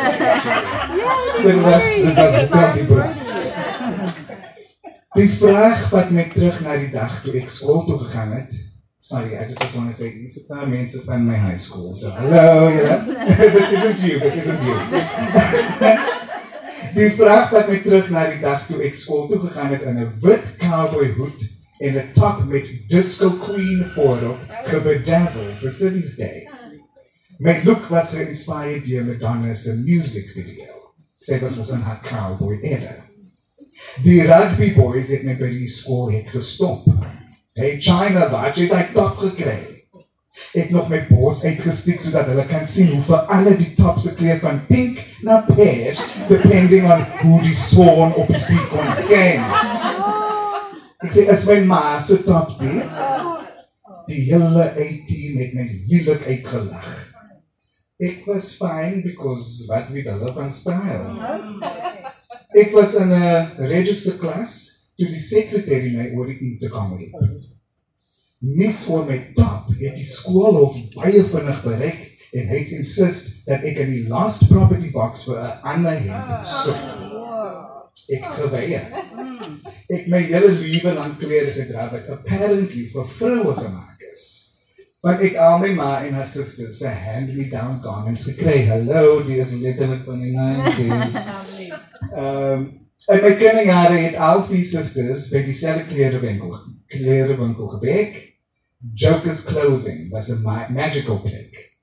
[1.42, 3.12] Dit was dit was wel die broek.
[5.16, 8.56] Die vraag wat my terug na die dag toe ek skool toe gegaan het.
[8.96, 11.94] Sorry, I just want to say hier sit daar mense van my high school.
[11.94, 12.96] So hallo julle.
[13.56, 14.76] this isn't you, this isn't you.
[16.98, 20.00] die vraag wat my terug na die dag toe ek skool toe gegaan het in
[20.00, 21.46] 'n wit cowboy hoed
[21.84, 24.38] en 'n top met disco queen voorop
[24.72, 26.45] gebedazzle vir City's Day.
[27.38, 30.72] My look was geïnspireerd deur Madonna se music video.
[31.20, 32.94] Sy was ons in haar cowboy era.
[34.04, 36.86] Die rugby boys het my by die skool het gestop.
[37.56, 39.58] Hey China, wat jy daai top gekry?
[40.56, 44.14] Ek nog my bos uitgesteek sodat hulle kan sien hoe vir alle die top se
[44.16, 49.44] kleur van pink na pers depending on hoe die swan op die kon skyn.
[51.04, 52.96] Ek sê as my ma se top dit
[54.08, 57.05] die hele 18 het my lielik uitgelag.
[57.96, 61.16] Ek was fine because wat weet hulle van style.
[62.52, 64.52] Ek was in 'n register klas
[64.96, 67.16] toe die sekretêr my oor die intercom het.
[68.38, 72.02] Mis oor my top het die skoolhof baie vinnig bereik
[72.36, 76.44] en hy het insist dat ek in die last property box vir 'n ander hemp
[76.44, 76.82] soek.
[78.12, 78.84] Ek geweier.
[79.88, 84.45] Ek my hele lewe lank klere gedra wat apparently vir vroue gemaak is.
[85.04, 88.64] Want ek al my ma en haar susters se hand-me-down garments gekry.
[88.70, 91.20] Hallo, die is letterlik van die 90s.
[92.16, 92.66] Ehm um,
[93.06, 96.54] in my kinderjare het al vier susters by dieselfde klerewinkel
[96.90, 98.16] klerewinkel gewerk.
[98.94, 101.76] Jokers Clothing was 'n ma magical plek.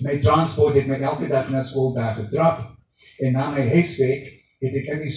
[0.00, 2.58] My transport het my elke dag na skool daar gedrop
[3.18, 4.28] en na my huiswerk
[4.58, 5.16] het ek in die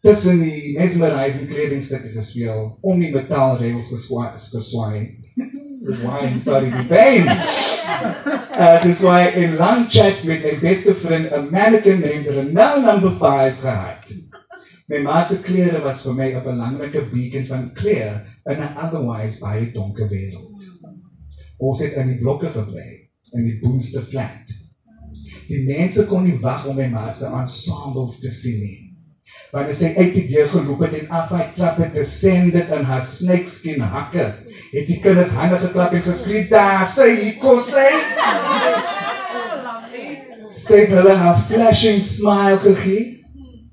[0.00, 3.88] tussen die mesmerizing kledingstukke gespeel om die metaalreëls
[4.50, 5.18] te swaai.
[5.86, 7.26] Dis why sorry die pain.
[8.58, 13.12] Uh, dis why in long chats met my beste vriend 'n mannequin named Renal number
[13.14, 14.02] 5 gehad.
[14.88, 19.38] My ma se klere was vir my 'n belangrike beacon van kleur in 'n otherwise
[19.38, 20.66] baie donker wêreld.
[21.58, 24.50] Ons het in die blokke gebly in die boonste flat.
[25.48, 28.88] Die mense kon nie wag om my ma se ensembles te sien nie.
[29.52, 32.72] Wanneer sy uit die deur geloop het en af hy klap het te send dit
[32.76, 34.26] in haar snakeskin hakke,
[34.72, 37.88] het die kinders hande geklap en geskree, "Daar sy, kom sy."
[40.52, 43.18] Sy het hulle 'n flashing smile gegee.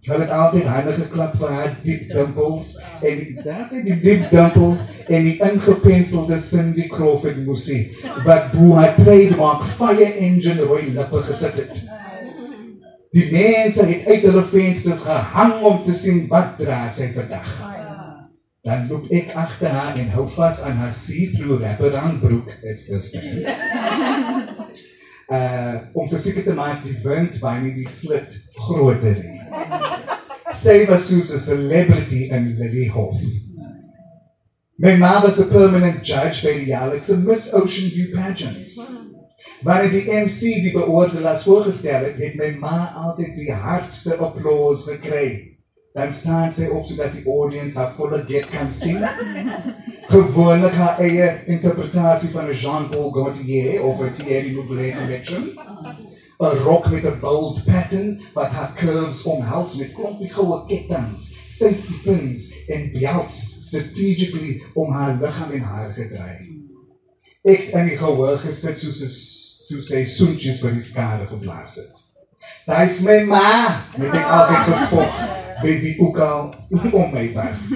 [0.06, 2.66] Hulle het altyd hande geklap vir haar diep dimpels
[3.02, 8.94] en daar sê die diep dimpels en die ingepenselde Cindy Crawford musie wat bo haar
[8.96, 11.74] trademark fire engine rooi lippe gesit het.
[13.18, 17.75] Die mense het uit hulle vensters gehang om te sien wat dra sy vandag.
[18.66, 22.50] Dan loop ek agter haar en hou vas aan haar see-through wrapper broek.
[22.64, 23.62] It's this things.
[25.26, 28.30] Uh om verseker te maak die wind baie nie die slit
[28.62, 29.40] groter nie.
[30.54, 33.18] Sy was soos 'n celebrity in Lilyhof.
[34.78, 38.78] My ma was a permanent judge by die jaarlikse Miss Ocean View pageants.
[39.64, 45.55] Wanneer die MC die beoordelaars voorgestel het, het my ma altyd die hardste applous gekry.
[45.96, 49.00] Dan staan sy op sodat die audience haar volle get kan sien.
[50.12, 55.54] Gewoonlik haar eie interpretasie van 'n Jean-Paul Gaultier of 'n Thierry Mugler collection.
[56.40, 61.96] 'n rok met 'n bold pattern wat haar curves omhels met klompie goue kettinge, safety
[62.04, 66.64] pins en belts strategically om haar liggaam en haar gedraai.
[67.42, 69.00] Ek in die gehoor gesit soos
[69.68, 72.04] soos sy soentjies by die skare geblaas het.
[72.66, 73.50] Daai is my ma,
[73.98, 76.56] met ek altyd gespot, baby ook al
[76.92, 77.74] om my was.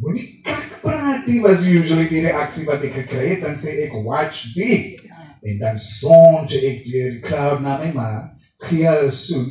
[0.00, 3.94] Moenie kak praat, dit was usually die reaksie wat ek gekry het en sê ek
[4.06, 4.78] watch die
[5.42, 8.10] en dan sonde ek die crowd na my ma,
[8.68, 9.48] gee 'n soen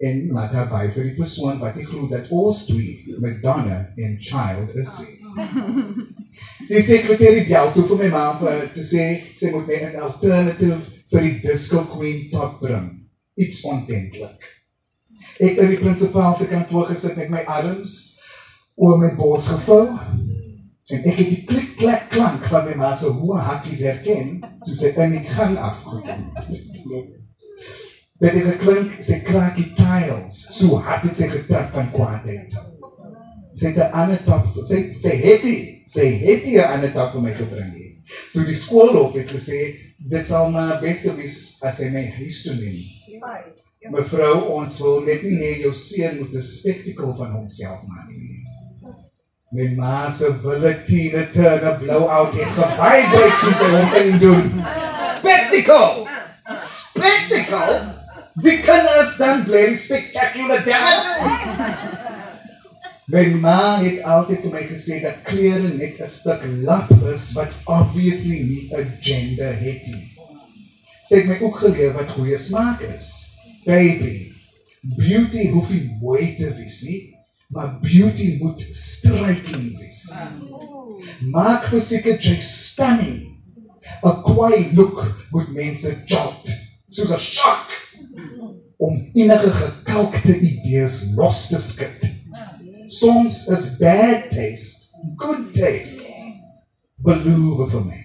[0.00, 4.16] en laat haar by vir die persoon wat ek glo dat ons twee Madonna en
[4.20, 4.94] child is.
[6.70, 9.04] Die sekretêr bel toe vir my ma vir te sê
[9.36, 10.80] sy moet my 'n alternative
[11.12, 12.88] vir die disco queen top bring.
[13.36, 14.59] Iets ontentlik.
[15.40, 17.96] Ek het die prinsipaal se kantoor gesit met my arms
[18.76, 19.86] oor my bors gevou
[20.90, 24.32] En ek het die klik klak klank van my ma se hoë hakkies herken
[24.66, 27.12] toe sy in die gang afgekom het.
[28.20, 32.58] Het geklink sy krakie tiles, so hard het sy getrap van kwaadheid.
[33.54, 37.14] Sy het 'n ander top, sy sy het die, sy het die 'n ander top
[37.14, 37.94] vir my gebring hier.
[38.28, 39.60] So die skoolhof het gesê
[40.10, 42.78] dit sal maar beste wees as my huis toe neem.
[43.88, 48.42] Mevrou, ons wil net nie hê jou seun moet 'n spektakel van homself maak nie.
[49.56, 54.50] My ma se wille Tina Turner blowout het gevibrate soos sy hom kan doen.
[54.94, 56.04] Spectacle!
[56.64, 57.78] Spectacle!
[58.44, 61.00] Die kinders dan bly spectacular dad.
[63.08, 67.56] My ma het altyd vir my gesê dat klere net 'n stuk lap is wat
[67.64, 70.06] obviously nie 'n gender het nie.
[71.08, 73.29] Sy het my ook geleer wat goeie smaak is.
[73.64, 74.32] Baby,
[74.96, 77.00] beauty hoef nie mooi te wees nie
[77.50, 80.02] maar beauty moet striking wees.
[81.18, 83.26] Maak verseker jy stunning.
[84.00, 86.46] 'n Kwai look moet mense jolt,
[86.88, 87.68] soos 'n shock
[88.78, 92.00] om enige gekalkte idees los te skud.
[92.88, 96.12] Soms is bad taste good taste.
[96.96, 98.04] Beloof vir my.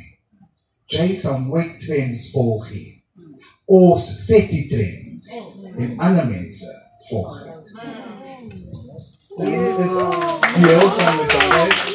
[0.85, 3.03] Jy sal nooit trends volg nie.
[3.65, 5.04] Ons set die trends
[5.77, 6.71] en ander mense
[7.09, 7.43] volg.
[9.37, 9.95] Dit is
[10.61, 11.93] deel van die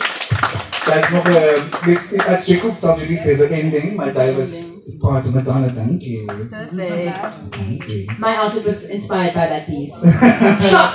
[0.90, 1.32] That's nog een.
[1.32, 5.68] Uh, this, as Jacob sal release, there's an ending, but I was part of Madonna.
[5.68, 6.26] Thank you.
[6.26, 7.16] Perfect.
[7.54, 8.06] Thank you.
[8.18, 10.02] My outfit was inspired by that piece.
[10.70, 10.94] shock!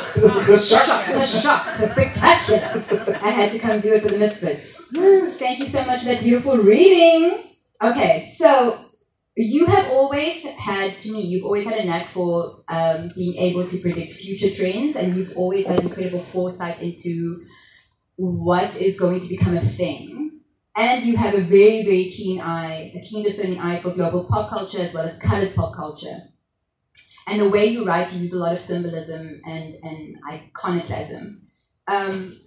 [0.59, 1.07] shock!
[1.07, 1.79] A shock!
[1.79, 2.83] A spectacular!
[3.21, 4.89] I had to come do it for the Misfits.
[5.39, 7.39] Thank you so much for that beautiful reading.
[7.81, 8.84] Okay, so
[9.35, 13.67] you have always had, to me, you've always had a knack for um, being able
[13.67, 17.43] to predict future trends, and you've always had incredible foresight into
[18.15, 20.39] what is going to become a thing.
[20.77, 24.49] And you have a very, very keen eye, a keen discerning eye for global pop
[24.49, 26.17] culture as well as colored pop culture.
[27.27, 31.41] And the way you write, you use a lot of symbolism and, and iconoclasm.
[31.87, 32.37] Um,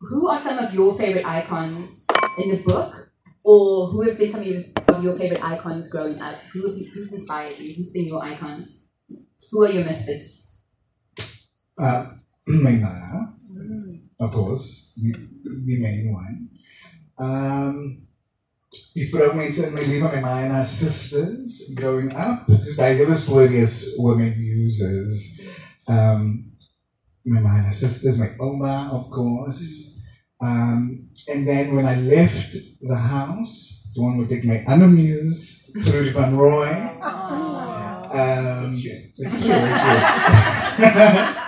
[0.00, 2.06] who are some of your favorite icons
[2.38, 3.05] in the book?
[3.46, 6.34] Or who have been some of your, of your favorite icons growing up?
[6.52, 7.74] Who, who's inspired you?
[7.76, 8.88] Who's been your icons?
[9.52, 10.64] Who are your misfits?
[11.78, 12.06] Uh,
[12.48, 13.22] my ma,
[14.18, 15.12] of course, the,
[15.64, 16.48] the main one.
[17.18, 18.06] Um,
[19.12, 22.48] vroumense in my lewe, my ma and her sisters growing up.
[22.48, 25.48] Hele story is my muses.
[25.86, 26.50] Um,
[27.24, 29.95] my her sisters, my oma, of course.
[30.40, 35.72] Um, and then when I left the house, the one would take my other muse,
[35.84, 36.68] Trudy Van Roy.
[37.00, 39.00] Um, It's true.
[39.18, 41.46] It's true, it's true.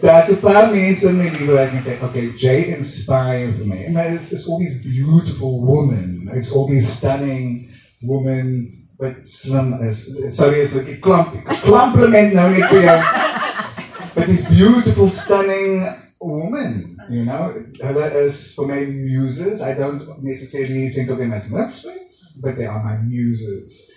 [0.00, 3.84] Daar's 'n paar mense in my lewe waar ek kan sê, okay, Jay inspired me.
[3.84, 6.28] And it's, it's all these beautiful women.
[6.32, 7.68] It's all these stunning
[8.02, 10.36] women but slim is.
[10.36, 13.04] Sorry, it's like a klomp, a compliment net.
[14.14, 15.86] But these beautiful, stunning
[16.20, 19.62] women, you know, is for my muses.
[19.62, 23.92] I don't necessarily think of them as misfits, but they are my muses.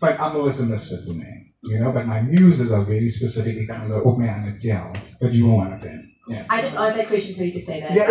[0.00, 1.54] Van almal a misfit for me.
[1.62, 3.56] You know, but my muses are very specific.
[3.62, 4.92] Ek kan hulle op my hande tel.
[5.20, 6.00] But you were one of them.
[6.26, 6.44] Yeah.
[6.48, 7.92] I just asked that question so you could say that.
[7.92, 8.06] Yeah,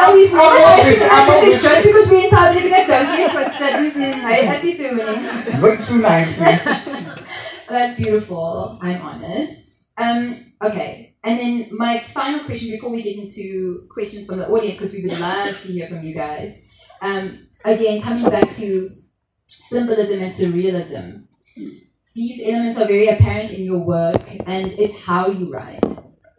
[0.00, 0.48] No, he's not.
[0.48, 1.28] I'm I'm.
[1.44, 3.74] It's just because we're in public that don't get twisted.
[4.24, 4.96] I I see soon.
[4.96, 5.18] weird.
[5.62, 6.40] Way too nice.
[7.68, 8.78] That's beautiful.
[8.80, 9.50] I'm honored.
[9.98, 11.14] Um, okay.
[11.22, 15.02] And then my final question before we get into questions from the audience, because we
[15.04, 16.72] would love to hear from you guys.
[17.02, 18.88] Um, again, coming back to
[19.46, 21.26] symbolism and surrealism.
[22.14, 25.84] These elements are very apparent in your work, and it's how you write,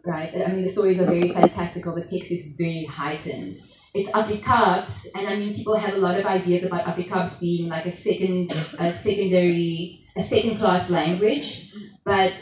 [0.04, 0.30] right?
[0.34, 1.94] I mean, the stories are very fantastical.
[1.94, 3.56] The text is very heightened.
[3.94, 7.86] It's Afrikaans, and I mean, people have a lot of ideas about Afrikaans being like
[7.86, 11.72] a second, a secondary, a second-class language,
[12.04, 12.32] but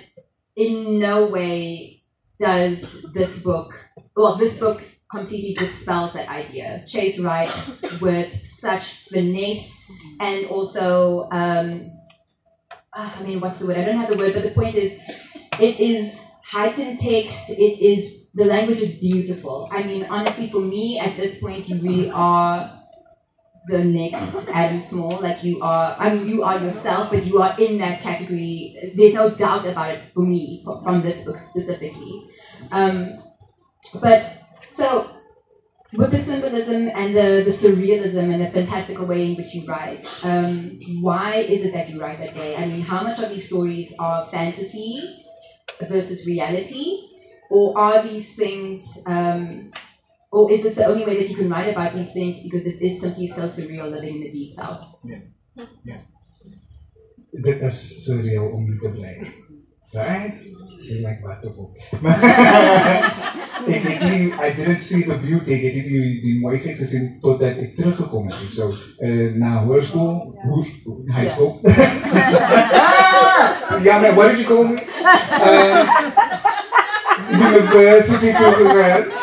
[0.60, 2.02] in no way
[2.38, 3.72] does this book,
[4.14, 6.84] well, this book completely dispels that idea.
[6.86, 11.90] Chase writes with such finesse and also, um,
[12.94, 13.78] ah, I mean, what's the word?
[13.78, 15.00] I don't have the word, but the point is,
[15.58, 17.50] it is heightened text.
[17.50, 19.68] It is the language is beautiful.
[19.72, 22.79] I mean, honestly, for me at this point, you really are
[23.66, 25.20] the next Adam Small.
[25.20, 25.96] Like you are.
[25.98, 28.76] I mean, you are yourself, but you are in that category.
[28.96, 32.24] There's no doubt about it for me from, from this book specifically.
[32.72, 33.18] Um,
[34.00, 35.10] but so
[35.92, 40.06] with the symbolism and the, the surrealism and the fantastical way in which you write,
[40.24, 42.56] um, why is it that you write that way?
[42.56, 45.24] I mean, how much of these stories are fantasy
[45.88, 47.08] versus reality?
[47.50, 49.72] Or are these things, um,
[50.32, 52.42] oh, is this the only way that you can write about these things?
[52.42, 54.98] Because it is simply so surreal living in the deep south.
[55.04, 55.20] Yeah.
[55.84, 56.00] Yeah.
[57.32, 59.26] That is surreal om niet te blijven.
[59.92, 60.58] Right?
[60.80, 61.76] Ik maak wat op.
[63.66, 65.50] ik, ik, I didn't see the beauty.
[65.50, 68.50] Ik heb die, die mooiheid gezien totdat ik teruggekomen ben.
[68.50, 70.34] Zo, so, uh, eh, na hoorschool,
[71.04, 71.16] yeah.
[71.16, 71.60] high school.
[73.86, 74.78] ja, maar wat is je komen?
[77.30, 79.19] University toegegaan.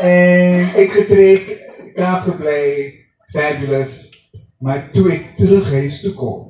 [0.00, 1.50] En ek getrek,
[1.96, 2.94] Kaap gebly,
[3.34, 3.94] fabulous.
[4.60, 6.40] Maar toe ek terug huis toe kom,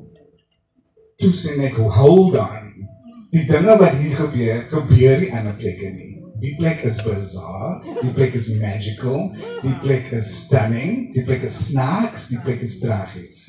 [1.18, 2.70] toe sien ek, hold on.
[3.30, 6.10] Die dinge wat hier gebeur, gebeur nie ander plekke nie.
[6.40, 9.26] Die plek is bizarre, die plek is magical,
[9.60, 13.42] die plek is stunning, die plek is snaaks, die plek is tragies.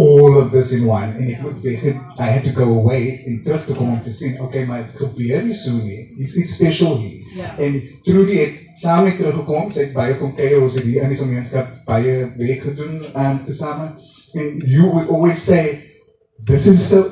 [0.00, 1.12] All of this in one.
[1.18, 1.84] En ek moet weg,
[2.16, 4.96] I had to go away en terug te kom om te sien, okay, maar het
[4.96, 6.06] gebeur nie so nie.
[6.16, 7.20] Dis iets special hier.
[7.36, 7.52] Ja.
[7.60, 11.12] En Trudy het saam met teruggekom, sy het baie kom kuier, ons het hier in
[11.14, 13.92] die gemeenskap baie werk gedoen um, tesame.
[14.36, 15.80] And you would always say,
[16.44, 17.02] this is so,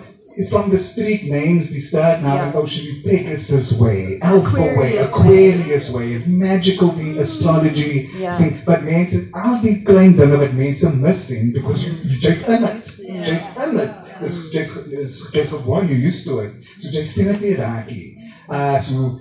[0.50, 2.46] from the street names, die straat naam Ja.
[2.50, 8.36] in Ocean Pegasus Way, Alpha Way, Aquarius Aquarius Way, is magical die astrology Ja.
[8.36, 8.56] thing.
[8.66, 12.64] But mense, al die klein dinge wat mense mis sien, because you, you just in
[12.64, 12.92] it.
[13.06, 13.22] Ja.
[13.22, 13.90] Just in it.
[14.20, 16.52] It's just, it's just gewoon, you used to it.
[16.78, 18.10] So jy sien dit nie raak nie.
[18.50, 19.14] Uh, so,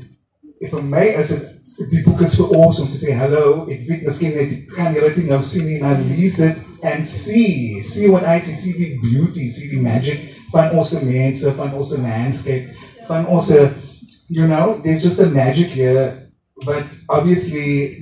[0.69, 1.49] vir my is dit
[1.89, 5.13] die boek is vir ons om te sê hallo, ek weet miskien net kan julle
[5.15, 8.99] dit nou sien nie, maar lees dit and see, see what I see, see the
[9.01, 10.19] beauty, see the magic
[10.53, 12.69] van ons mense, van ons landscape,
[13.07, 13.51] van ons
[14.30, 16.30] you know, there's just a magic here
[16.65, 17.99] but obviously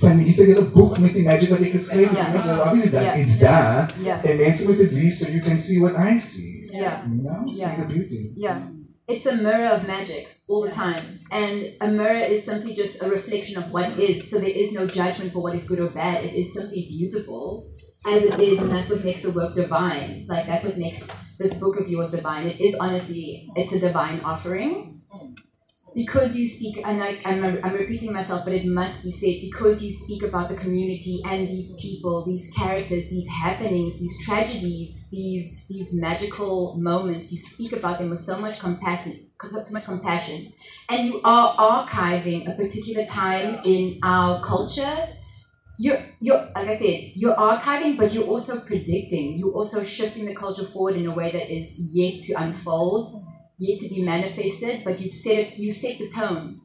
[0.00, 2.16] van hier's 'n hele boek met die magic wat ek geskryf het.
[2.18, 2.40] Ja.
[2.40, 3.20] So obviously that's Ja.
[3.22, 3.86] it's there.
[4.02, 4.24] Ja.
[4.24, 6.68] En mense moet dit lees so you can see what I see.
[6.72, 7.02] Yeah.
[7.06, 7.74] You know, see Ja.
[7.74, 8.30] the beauty.
[8.34, 8.56] Yeah.
[9.08, 11.02] It's a mirror of magic all the time.
[11.32, 14.30] And a mirror is simply just a reflection of what is.
[14.30, 16.24] So there is no judgment for what is good or bad.
[16.24, 17.66] It is simply beautiful
[18.06, 20.26] as it is, and that's what makes the work divine.
[20.28, 22.48] Like that's what makes this book of yours divine.
[22.48, 25.00] It is honestly, it's a divine offering.
[25.98, 29.84] Because you speak, and I, I'm, I'm repeating myself, but it must be said, because
[29.84, 35.66] you speak about the community and these people, these characters, these happenings, these tragedies, these
[35.68, 40.52] these magical moments, you speak about them with so much compassion, so much compassion,
[40.88, 44.96] and you are archiving a particular time in our culture.
[45.80, 49.36] You're, you're, like I said, you're archiving, but you're also predicting.
[49.38, 53.24] You're also shifting the culture forward in a way that is yet to unfold
[53.58, 56.60] yet to be manifested, but you've set it, you set the tone.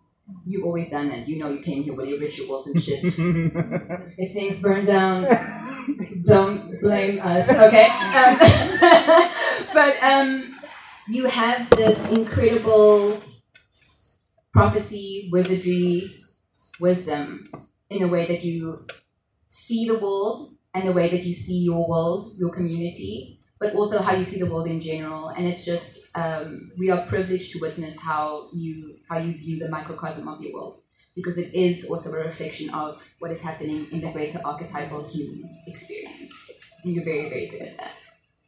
[0.46, 1.28] You've always done that.
[1.28, 3.04] You know you came here with your rituals and shit.
[3.04, 5.26] if things burn down,
[6.26, 7.88] don't blame us, okay?
[8.16, 8.38] Um,
[9.74, 10.56] but um,
[11.10, 13.20] you have this incredible
[14.54, 16.04] prophecy, wizardry,
[16.80, 17.48] wisdom
[17.90, 18.86] in a way that you
[19.50, 24.02] see the world and the way that you see your world, your community, but also
[24.02, 25.30] how you see the world in general.
[25.30, 29.70] And it's just um, we are privileged to witness how you how you view the
[29.70, 30.82] microcosm of your world
[31.16, 35.50] because it is also a reflection of what is happening in the greater archetypal human
[35.66, 36.52] experience.
[36.84, 37.96] And you're very very good at that.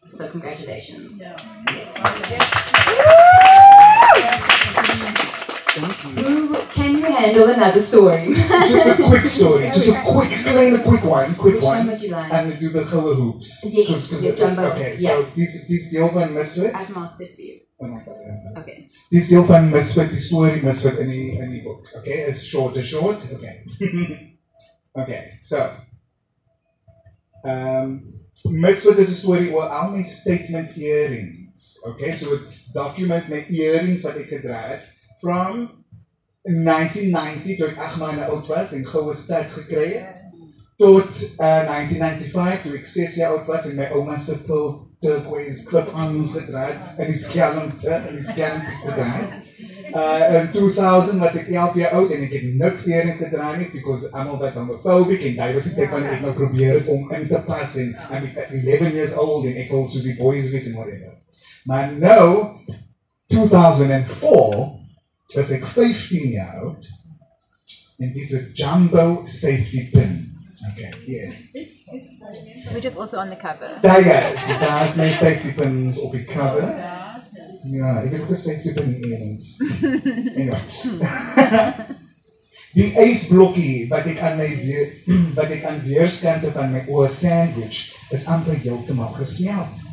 [0.10, 1.24] So congratulations.
[1.72, 2.04] Yes.
[5.76, 8.34] Who can you handle another story?
[8.34, 12.12] just a quick story, just a quick, kleine quick one, quick Which one would you
[12.12, 12.32] like?
[12.32, 13.62] En we doen de gouden hoops.
[13.72, 15.12] Yes, 'Cause- 'cause the jumbo, Okay, yeah.
[15.12, 16.94] so dis dis deel van I've Misfits.
[16.96, 17.60] marked it for you.
[17.78, 18.58] Oh my God.
[18.58, 18.90] Okay.
[19.10, 21.10] Dis deel van Misfit, die story Misfit in
[21.50, 21.90] die boek.
[21.98, 23.22] Okay, it's short, it's short.
[23.34, 23.64] Okay.
[25.02, 25.70] okay, so
[27.44, 28.02] um
[28.44, 31.80] Misfit is 'n storie oor al my statement earrings.
[31.84, 32.40] Okay, so
[32.74, 35.70] document my earrings wat ek gedra het from
[36.46, 40.22] 1990 toe ek 8 maande oud was en goue stats gekry het
[40.78, 44.68] tot uh, 1995 toe ek 6 jaar oud was en my ouma se pil
[45.06, 49.42] turquoise clip-ons gedra het en die skelmte en die skelmpies gedra het.
[49.96, 53.70] Uh, in 2000 was ek 11 jaar oud en ek het niks earrings gedra nie
[53.72, 57.12] because almal was homophobic en daai was die tyd wanneer ek nou probeer het om
[57.16, 60.68] in te pas en I'm 11 years old en ek wil soos die boys wees
[60.72, 61.16] en whatever.
[61.70, 62.26] Maar nou
[63.32, 64.75] 2004
[65.36, 66.88] was ek 15 jaar oud
[67.98, 70.32] en 'n jumbo safety pin.
[70.72, 71.32] Okay, yeah.
[72.74, 73.70] Which is also on the cover.
[73.82, 76.68] Daar is, daar is my safety pins op die cover.
[77.72, 79.56] Ja, ek het ook 'n safety pin eers.
[80.36, 80.62] Anyway.
[82.76, 84.90] Die ysblokkie wat ek aan weer,
[85.38, 89.84] wat ek aan weerskante van my oë sandwich is amper heeltemal gesmelt.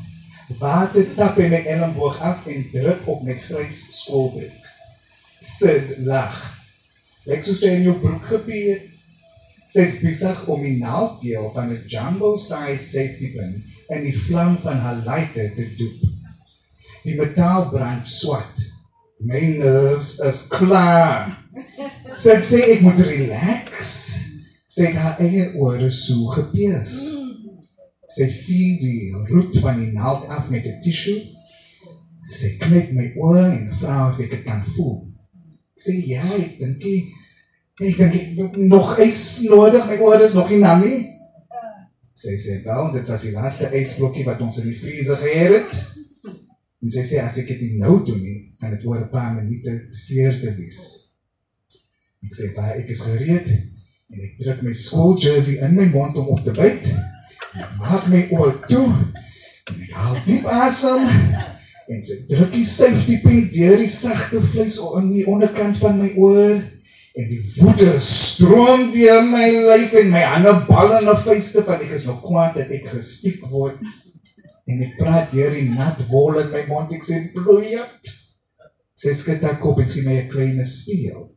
[0.59, 4.62] Water tap in my elleboog af en druk op my grys skoolbroek.
[5.43, 6.35] Sid lag.
[7.27, 8.79] Lyk soos jy in jou broek gepeer.
[9.73, 13.57] Sy is besig om die naalteel van 'n jumbo size safety pin
[13.97, 15.99] in die vlam van haar lighter te doep.
[17.03, 18.61] Die metaal brand swart.
[19.27, 21.35] My nerves is klaar.
[22.17, 23.93] Sy sê ek moet relax.
[24.67, 26.95] Sy het haar eie ore so gepees.
[28.07, 31.19] Sy vier die roet van die naald af met 'n tissue.
[32.31, 35.12] Sy knip my oor en vra of ek dit kan voel.
[35.79, 36.85] Sê ja, ek dink
[37.81, 41.01] ek ek dink nog ys nodig, my oor is nog nie nam nie.
[42.23, 45.79] Sy sê wel, dit was die laaste ysblokkie wat ons in die vriezer gehad het.
[46.83, 49.33] En sy sê as ek dit nie nou doen nie, kan dit oor 'n paar
[49.35, 50.81] minute seer te wees.
[52.23, 53.49] Ek sê baie ek is gereed
[54.13, 56.85] en ek druk my skool jersey in my mond om op te byt.
[57.57, 58.89] Ek maak my oë toe
[59.73, 61.09] en ek haal diep asem
[61.93, 66.13] en sy druk die safety pin deur die sagte vleis in die onderkant van my
[66.17, 66.55] oor
[67.13, 71.85] en die woede stroom deur my lyf en my hande bal in 'n vuiste van
[71.85, 73.79] ek is nog kwaad dat ek gestiek word.
[74.67, 76.93] En ek praat deur die nat wol in my mond.
[76.93, 78.13] Ek sê bloeiend.
[78.95, 81.29] Sy skud haar kop en gee my 'n klein spieël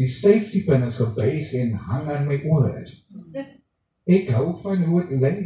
[0.00, 2.80] Die safety pin is gebuig en hang aan my oor.
[4.08, 5.42] Ek hou van hoe dit lyk.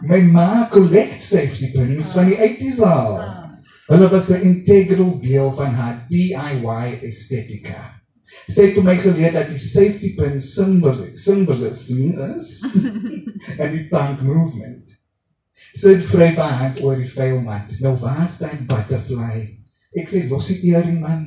[0.00, 3.16] My ma collect safety pins van die 80s al.
[3.88, 8.02] Hulle was 'n integral deel van haar DIY estetika.
[8.48, 12.62] Sy het vir my geleer dat die safety pin simbool symbolism is
[13.62, 14.94] en die punk movement.
[15.74, 17.74] Sy het vry van hand oor die veilmat.
[17.80, 19.42] Nou waar staan butterfly?
[19.98, 21.26] Ek sê los die eering man.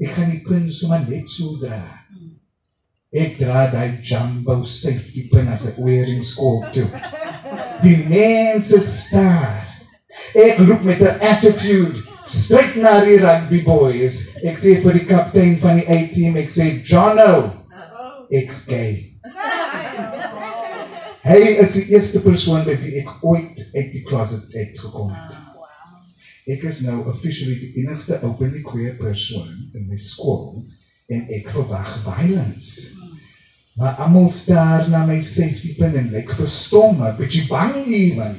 [0.00, 1.84] Ek gaan die pin sommer net so dra.
[3.12, 6.88] Ek dra daai jumbo safety pin as 'n wearing skool toe.
[7.82, 9.64] Die mense staar.
[10.34, 14.36] Ek loop met 'n attitude straight na die rugby boys.
[14.44, 17.52] Ek sê vir die kaptein van die A-team, ek sê Jono,
[18.30, 19.14] ek's gay.
[21.28, 25.34] Hy is die eerste persoon by wie ek ooit uit die closet uitgekom het.
[26.48, 30.62] Ek is nou officially die enigste openly queer persoon in my skool
[31.12, 32.97] en ek verwag violence.
[33.78, 38.34] Maar almal staar na my safety pin en ek verstom, 'n bietjie bang ewen.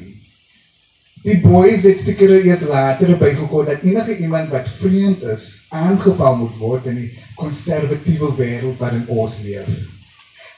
[1.24, 6.58] Die boys het seker eers later bygekom dat enige iemand wat vreemd is, aangeval moet
[6.58, 9.72] word in die konservatiewe wêreld waarin ons leef.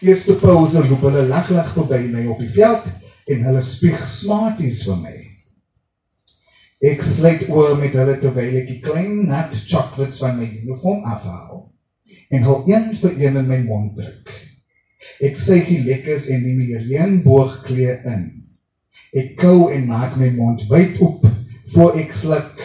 [0.02, 2.86] Eerste pause loop hulle laglag verby my op die veld
[3.26, 5.18] en hulle spieg smarties vir my.
[6.94, 11.68] Ek sluit oor met hulle terwyl ek die klein nat chocolates van my uniform afhaal
[12.34, 14.51] en hul een vir een in my mond druk.
[15.22, 18.28] Ek sê die lekkers en neem die reënboogkleur in.
[19.18, 21.26] Ek kou en maak my mond wyd oop
[21.74, 22.62] voor ek sluk.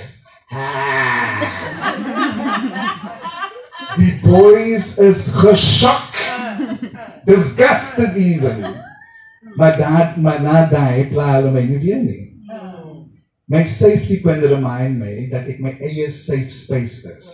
[3.97, 6.21] Die boys is geskok.
[7.27, 8.63] Disgusted even.
[9.57, 12.23] Maar dat maar na daai pla hulle my nie weer nie.
[13.47, 17.31] My safety pin remind my dat ek my eie safe space is.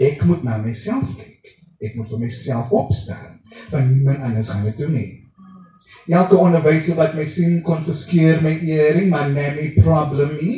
[0.00, 1.52] Ek moet na myself kyk.
[1.82, 3.41] Ek moet vir myself opstaan.
[3.70, 5.10] Want niemand anders gaan dit doen nie.
[6.10, 10.56] Elke onderwyser wat my sien konfiskeer my eering, maar neem nie problem nie.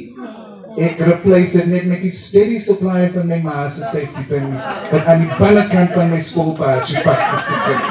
[0.74, 5.07] Ek replace dit net met die steady supply van my ma se safety pins wat
[5.07, 7.90] aan die binnekant van my skoolpad vasgesteek is.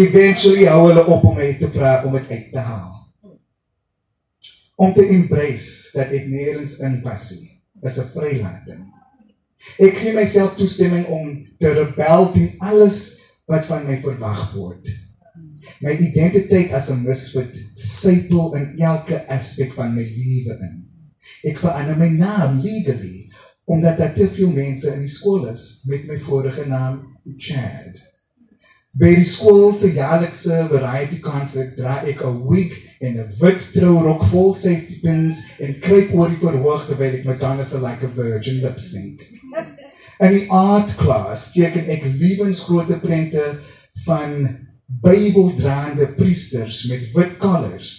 [0.00, 2.92] Eventually hou hulle op om my te vra om dit uit te haal.
[4.80, 7.50] Om te embrace dat ek nêrens inpas nie,
[7.88, 8.89] is 'n vrylating.
[9.78, 11.30] Ek gee myself toestemming om
[11.60, 12.98] te rebel teen alles
[13.50, 14.92] wat van my verwag word.
[15.80, 20.76] My identiteit as 'n misfit sypel in elke aspek van my lewe in.
[21.44, 23.28] Ek verander my naam legally
[23.70, 26.96] omdat daar te veel mense in die skool is met my vorige naam
[27.36, 28.00] Chad.
[28.90, 34.24] By die skool se jaarlikse variety concert dra ek 'n wig en 'n wit trourok
[34.32, 38.58] vol safety pins en kruip oor die verhoog terwyl ek Madonna se Like a Virgin
[38.64, 39.29] lip sync.
[40.20, 43.44] In die art class teken ek lewensgrote prente
[44.04, 44.42] van
[45.00, 47.92] Bybeldraande priesters met wit collars,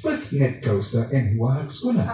[0.00, 2.06] visnetkouse en hoë skoene.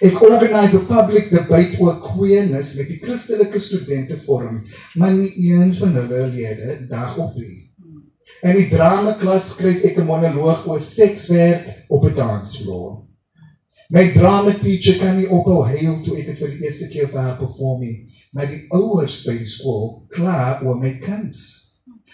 [0.00, 4.62] Ek organise 'n public debate oor queerness met die Christelike studente forum,
[4.94, 7.68] maar nie een van hulle lede dag op nie.
[8.42, 13.02] In die drama klas skryf ek 'n monoloog oor sekswerk op 'n dansvloer.
[13.90, 17.20] My drama teacher kan nie ophou huil toe ek dit vir die eerste keer vir
[17.20, 21.42] haar perform nie, maar die ouers by die skool kla oor my kuns.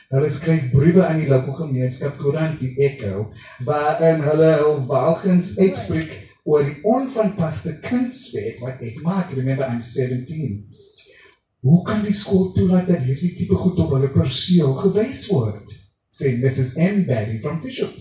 [0.08, 3.28] Hulle skryf briewe aan die lokale gemeenskap koerant die Echo
[3.68, 6.14] waarin hulle hul walgens uitspreek
[6.48, 9.34] oor die onvanpaste kunswerk wat ek maak.
[9.36, 10.64] Remember I'm 17.
[11.66, 15.74] Hoe kan die skool toelaat dat hierdie tipe goed op hulle perseel gewys word?
[16.08, 16.78] Sê Mrs.
[16.82, 17.92] M Barry from Bishop.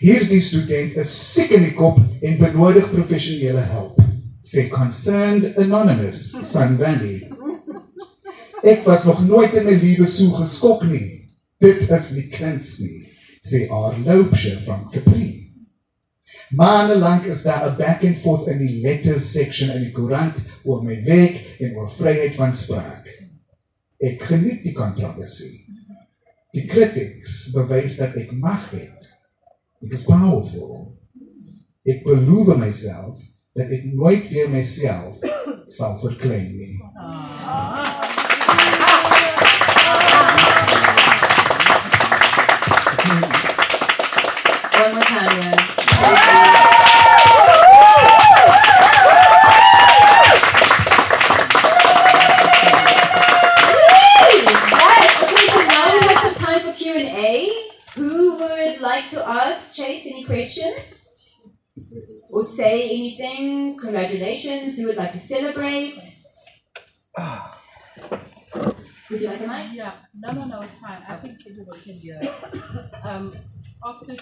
[0.00, 4.03] Hierdie student is siek in die kop en benodig professionele hulp.
[4.44, 7.30] Sê Concerned Anonymous, Sun Valley.
[8.62, 11.30] Ek was nog nooit in my lewe so geskok nie.
[11.64, 13.00] Dit is nie kuns nie,
[13.40, 15.30] sê haar loopse van Capri.
[16.60, 20.36] Maande lank is daar 'n back and forth in die letters section in die koerant
[20.62, 23.08] oor my werk en oor vryheid van spraak.
[23.96, 25.64] Ek geniet die kontroversie.
[26.52, 29.12] Die critics bewys dat ek mag het.
[29.80, 30.98] Ek is powerful.
[31.84, 35.20] Ek beloof myself dat ek nooit weer myself
[36.58, 36.74] nie.
[36.82, 37.73] One more
[65.34, 65.98] celebrate?
[69.10, 69.66] Would you like a mic?
[69.72, 71.02] Yeah, no, no, no, it's fine.
[71.08, 72.20] I think everyone can hear.
[73.02, 73.34] Um,
[73.84, 74.16] after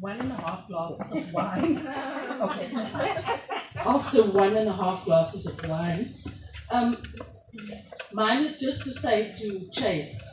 [0.00, 1.78] one and a half glasses of wine.
[2.40, 2.66] okay.
[3.76, 6.14] after one and a half glasses of wine.
[6.70, 6.96] Um,
[8.12, 10.32] mine is just to say to Chase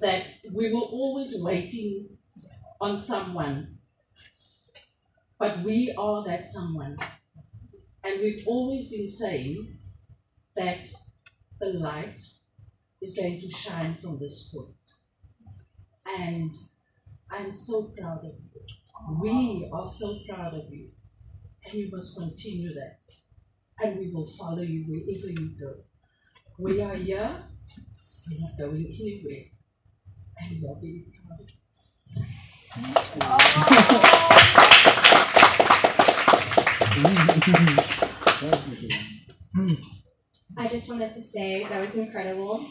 [0.00, 2.08] that we were always waiting
[2.80, 3.78] on someone,
[5.38, 6.96] but we are that someone.
[8.04, 9.78] And we've always been saying
[10.56, 10.90] that
[11.58, 12.20] the light
[13.00, 14.76] is going to shine from this point.
[16.06, 16.54] And
[17.30, 18.50] I'm so proud of you.
[19.20, 20.90] We are so proud of you.
[21.64, 22.98] And you must continue that.
[23.80, 25.74] And we will follow you wherever you go.
[26.58, 27.42] We are here,
[28.30, 29.46] we're not going anywhere.
[30.40, 31.48] And we are very proud of
[34.58, 34.63] you.
[40.56, 42.64] I just wanted to say that was incredible.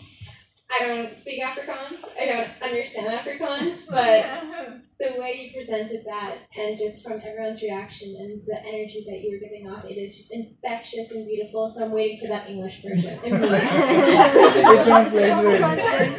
[0.71, 4.25] I don't speak Afrikaans, I don't understand Afrikaans, but
[4.97, 9.31] the way you presented that and just from everyone's reaction and the energy that you
[9.31, 11.69] were giving off, it is infectious and beautiful.
[11.69, 13.19] So I'm waiting for that English version.
[13.23, 13.29] The
[14.85, 15.59] translation.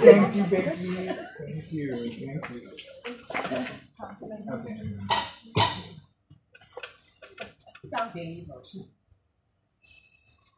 [0.05, 0.92] Thank you, Becky.
[0.92, 1.96] Thank you.
[1.96, 2.61] Thank you.
[4.44, 5.70] Okay.
[7.97, 8.88] Sound very emotional.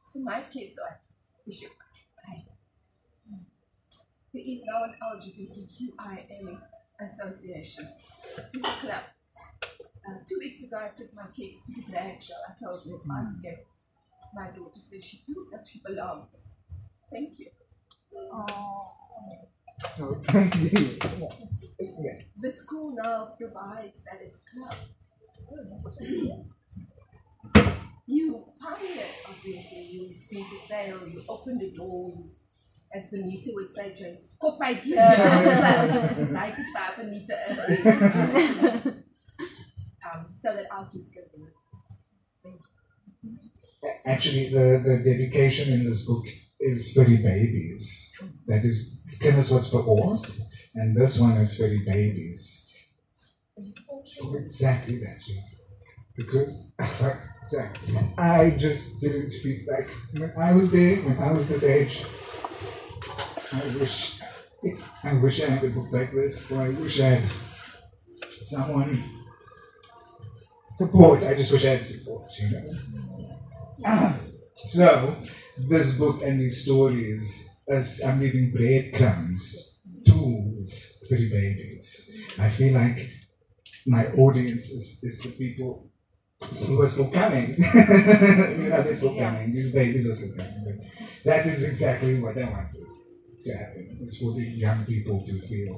[0.06, 1.00] So my kids are
[1.44, 1.84] Fish Hoek.
[2.26, 2.44] Hi.
[4.32, 6.58] There is now an LGBTQIA
[7.00, 7.84] association.
[7.84, 9.02] It's a club.
[10.08, 12.34] Uh, two weeks ago, I took my kids to the drag show.
[12.48, 13.64] I told you at Manscape.
[14.32, 16.56] My daughter says she feels that she belongs.
[17.12, 17.50] Thank you.
[18.14, 18.94] Oh,
[20.22, 20.98] thank you.
[21.80, 22.22] Yeah.
[22.40, 26.46] The school now provides that as a club.
[28.06, 29.88] You pioneered, obviously.
[29.90, 32.24] You made the trail, you opened the door, you,
[32.94, 34.96] as Benita would say, just skop idea.
[36.32, 38.92] Like it's Papa Benita is.
[40.14, 41.46] Um, so that our kids can be.
[42.44, 42.60] Thank
[43.22, 43.90] you.
[44.04, 46.24] Actually, the, the dedication in this book
[46.60, 48.16] is for the babies.
[48.46, 52.72] That is, Kinders was for us, and this one is for the babies.
[54.20, 55.65] For exactly that reason.
[56.16, 56.74] Because,
[58.18, 62.04] I just didn't feel like, when I was there, when I was this age,
[63.52, 64.20] I wish,
[65.04, 67.22] I wish I had a book like this, or I wish I had
[68.28, 69.04] someone
[70.66, 71.24] support.
[71.24, 74.12] I just wish I had support, you know.
[74.54, 75.14] So,
[75.68, 82.24] this book and these stories, as I'm leaving breadcrumbs, tools for the babies.
[82.38, 83.10] I feel like
[83.86, 85.88] my audience is, is the people
[86.66, 87.54] who are still coming.
[87.56, 89.52] you know, they're still coming.
[89.52, 90.64] These babies are still coming.
[90.66, 90.76] But
[91.24, 92.84] that is exactly what I want to,
[93.44, 93.98] to happen.
[94.00, 95.74] It's for the young people to feel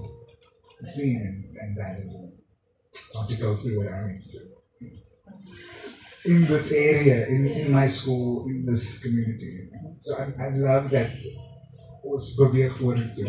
[0.83, 2.35] seen and, and valuable.
[3.15, 4.49] Not to go through what I went through
[6.29, 9.71] in this area, in, in my school, in this community.
[10.01, 11.11] So I, I love that
[12.05, 13.25] ons beweeg vorentoe.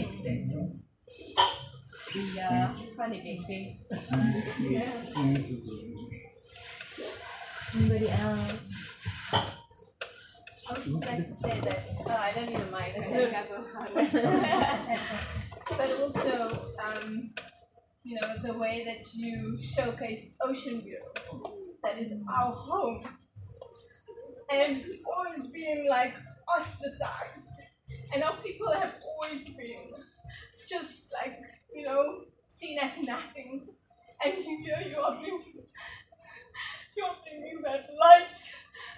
[2.36, 3.78] Yeah, it's funny, baby.
[7.76, 8.80] Anybody else?
[9.32, 12.98] I would just like to say that uh, I don't need a mic.
[12.98, 14.98] I think I
[15.78, 16.50] But also,
[16.84, 17.30] um,
[18.04, 21.00] you know, the way that you showcased Ocean View,
[21.84, 23.02] that is our home,
[24.52, 24.84] and
[25.16, 26.16] always been like
[26.58, 27.62] ostracized,
[28.16, 29.94] and our people have always been
[30.68, 31.40] just like
[31.74, 33.68] you know seen as nothing,
[34.26, 35.44] and here you are bringing,
[37.00, 38.36] you are bringing that light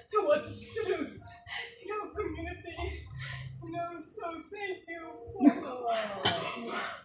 [0.10, 1.22] towards truth
[1.86, 3.06] in our community.
[3.64, 5.06] You know, so thank you
[5.62, 5.78] for,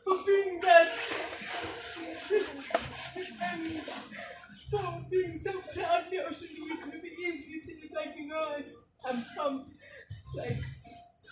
[0.05, 0.89] for being that
[3.45, 3.63] and
[4.71, 6.05] for being so proud.
[6.11, 6.49] The ocean
[6.81, 9.67] community is visiting like you know as I'm from
[10.35, 10.57] like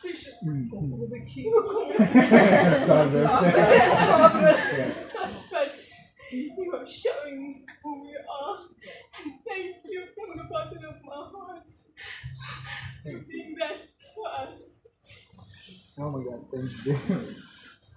[0.02, 0.90] Fish Hoek mm-hmm.
[2.28, 3.06] That's not
[4.34, 5.43] very but
[6.56, 8.58] you are showing me who we are
[9.22, 11.70] and thank you from the bottom of my heart
[13.02, 13.78] for being that
[14.14, 14.80] for us.
[15.98, 16.96] Oh my god, thank you.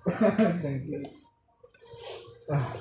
[0.61, 1.05] thank you.
[2.51, 2.77] Ah.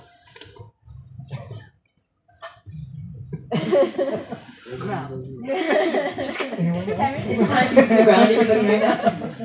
[4.68, 5.38] Else?
[6.18, 8.94] It's time to round everybody right now.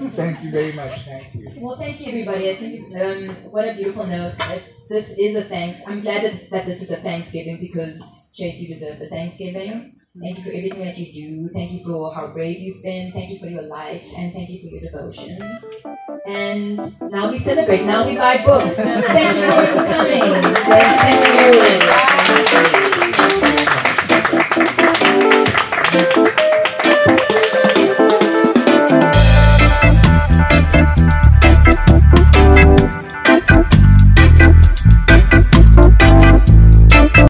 [0.09, 0.99] Thank you very much.
[1.01, 1.51] Thank you.
[1.57, 2.49] Well, thank you, everybody.
[2.49, 4.33] I think it's, um, what a beautiful note.
[4.39, 5.87] It's, this is a thanks.
[5.87, 9.99] I'm glad that this, that this is a Thanksgiving because Chase, you deserve Thanksgiving.
[10.19, 11.49] Thank you for everything that you do.
[11.53, 13.11] Thank you for how brave you've been.
[13.11, 15.39] Thank you for your light and thank you for your devotion.
[16.25, 16.77] And
[17.11, 17.85] now we celebrate.
[17.85, 18.77] Now we buy books.
[18.77, 20.19] Thank you for coming.
[20.19, 21.79] Thank you, thank you very
[23.61, 23.70] much.
[25.91, 26.40] Thank you.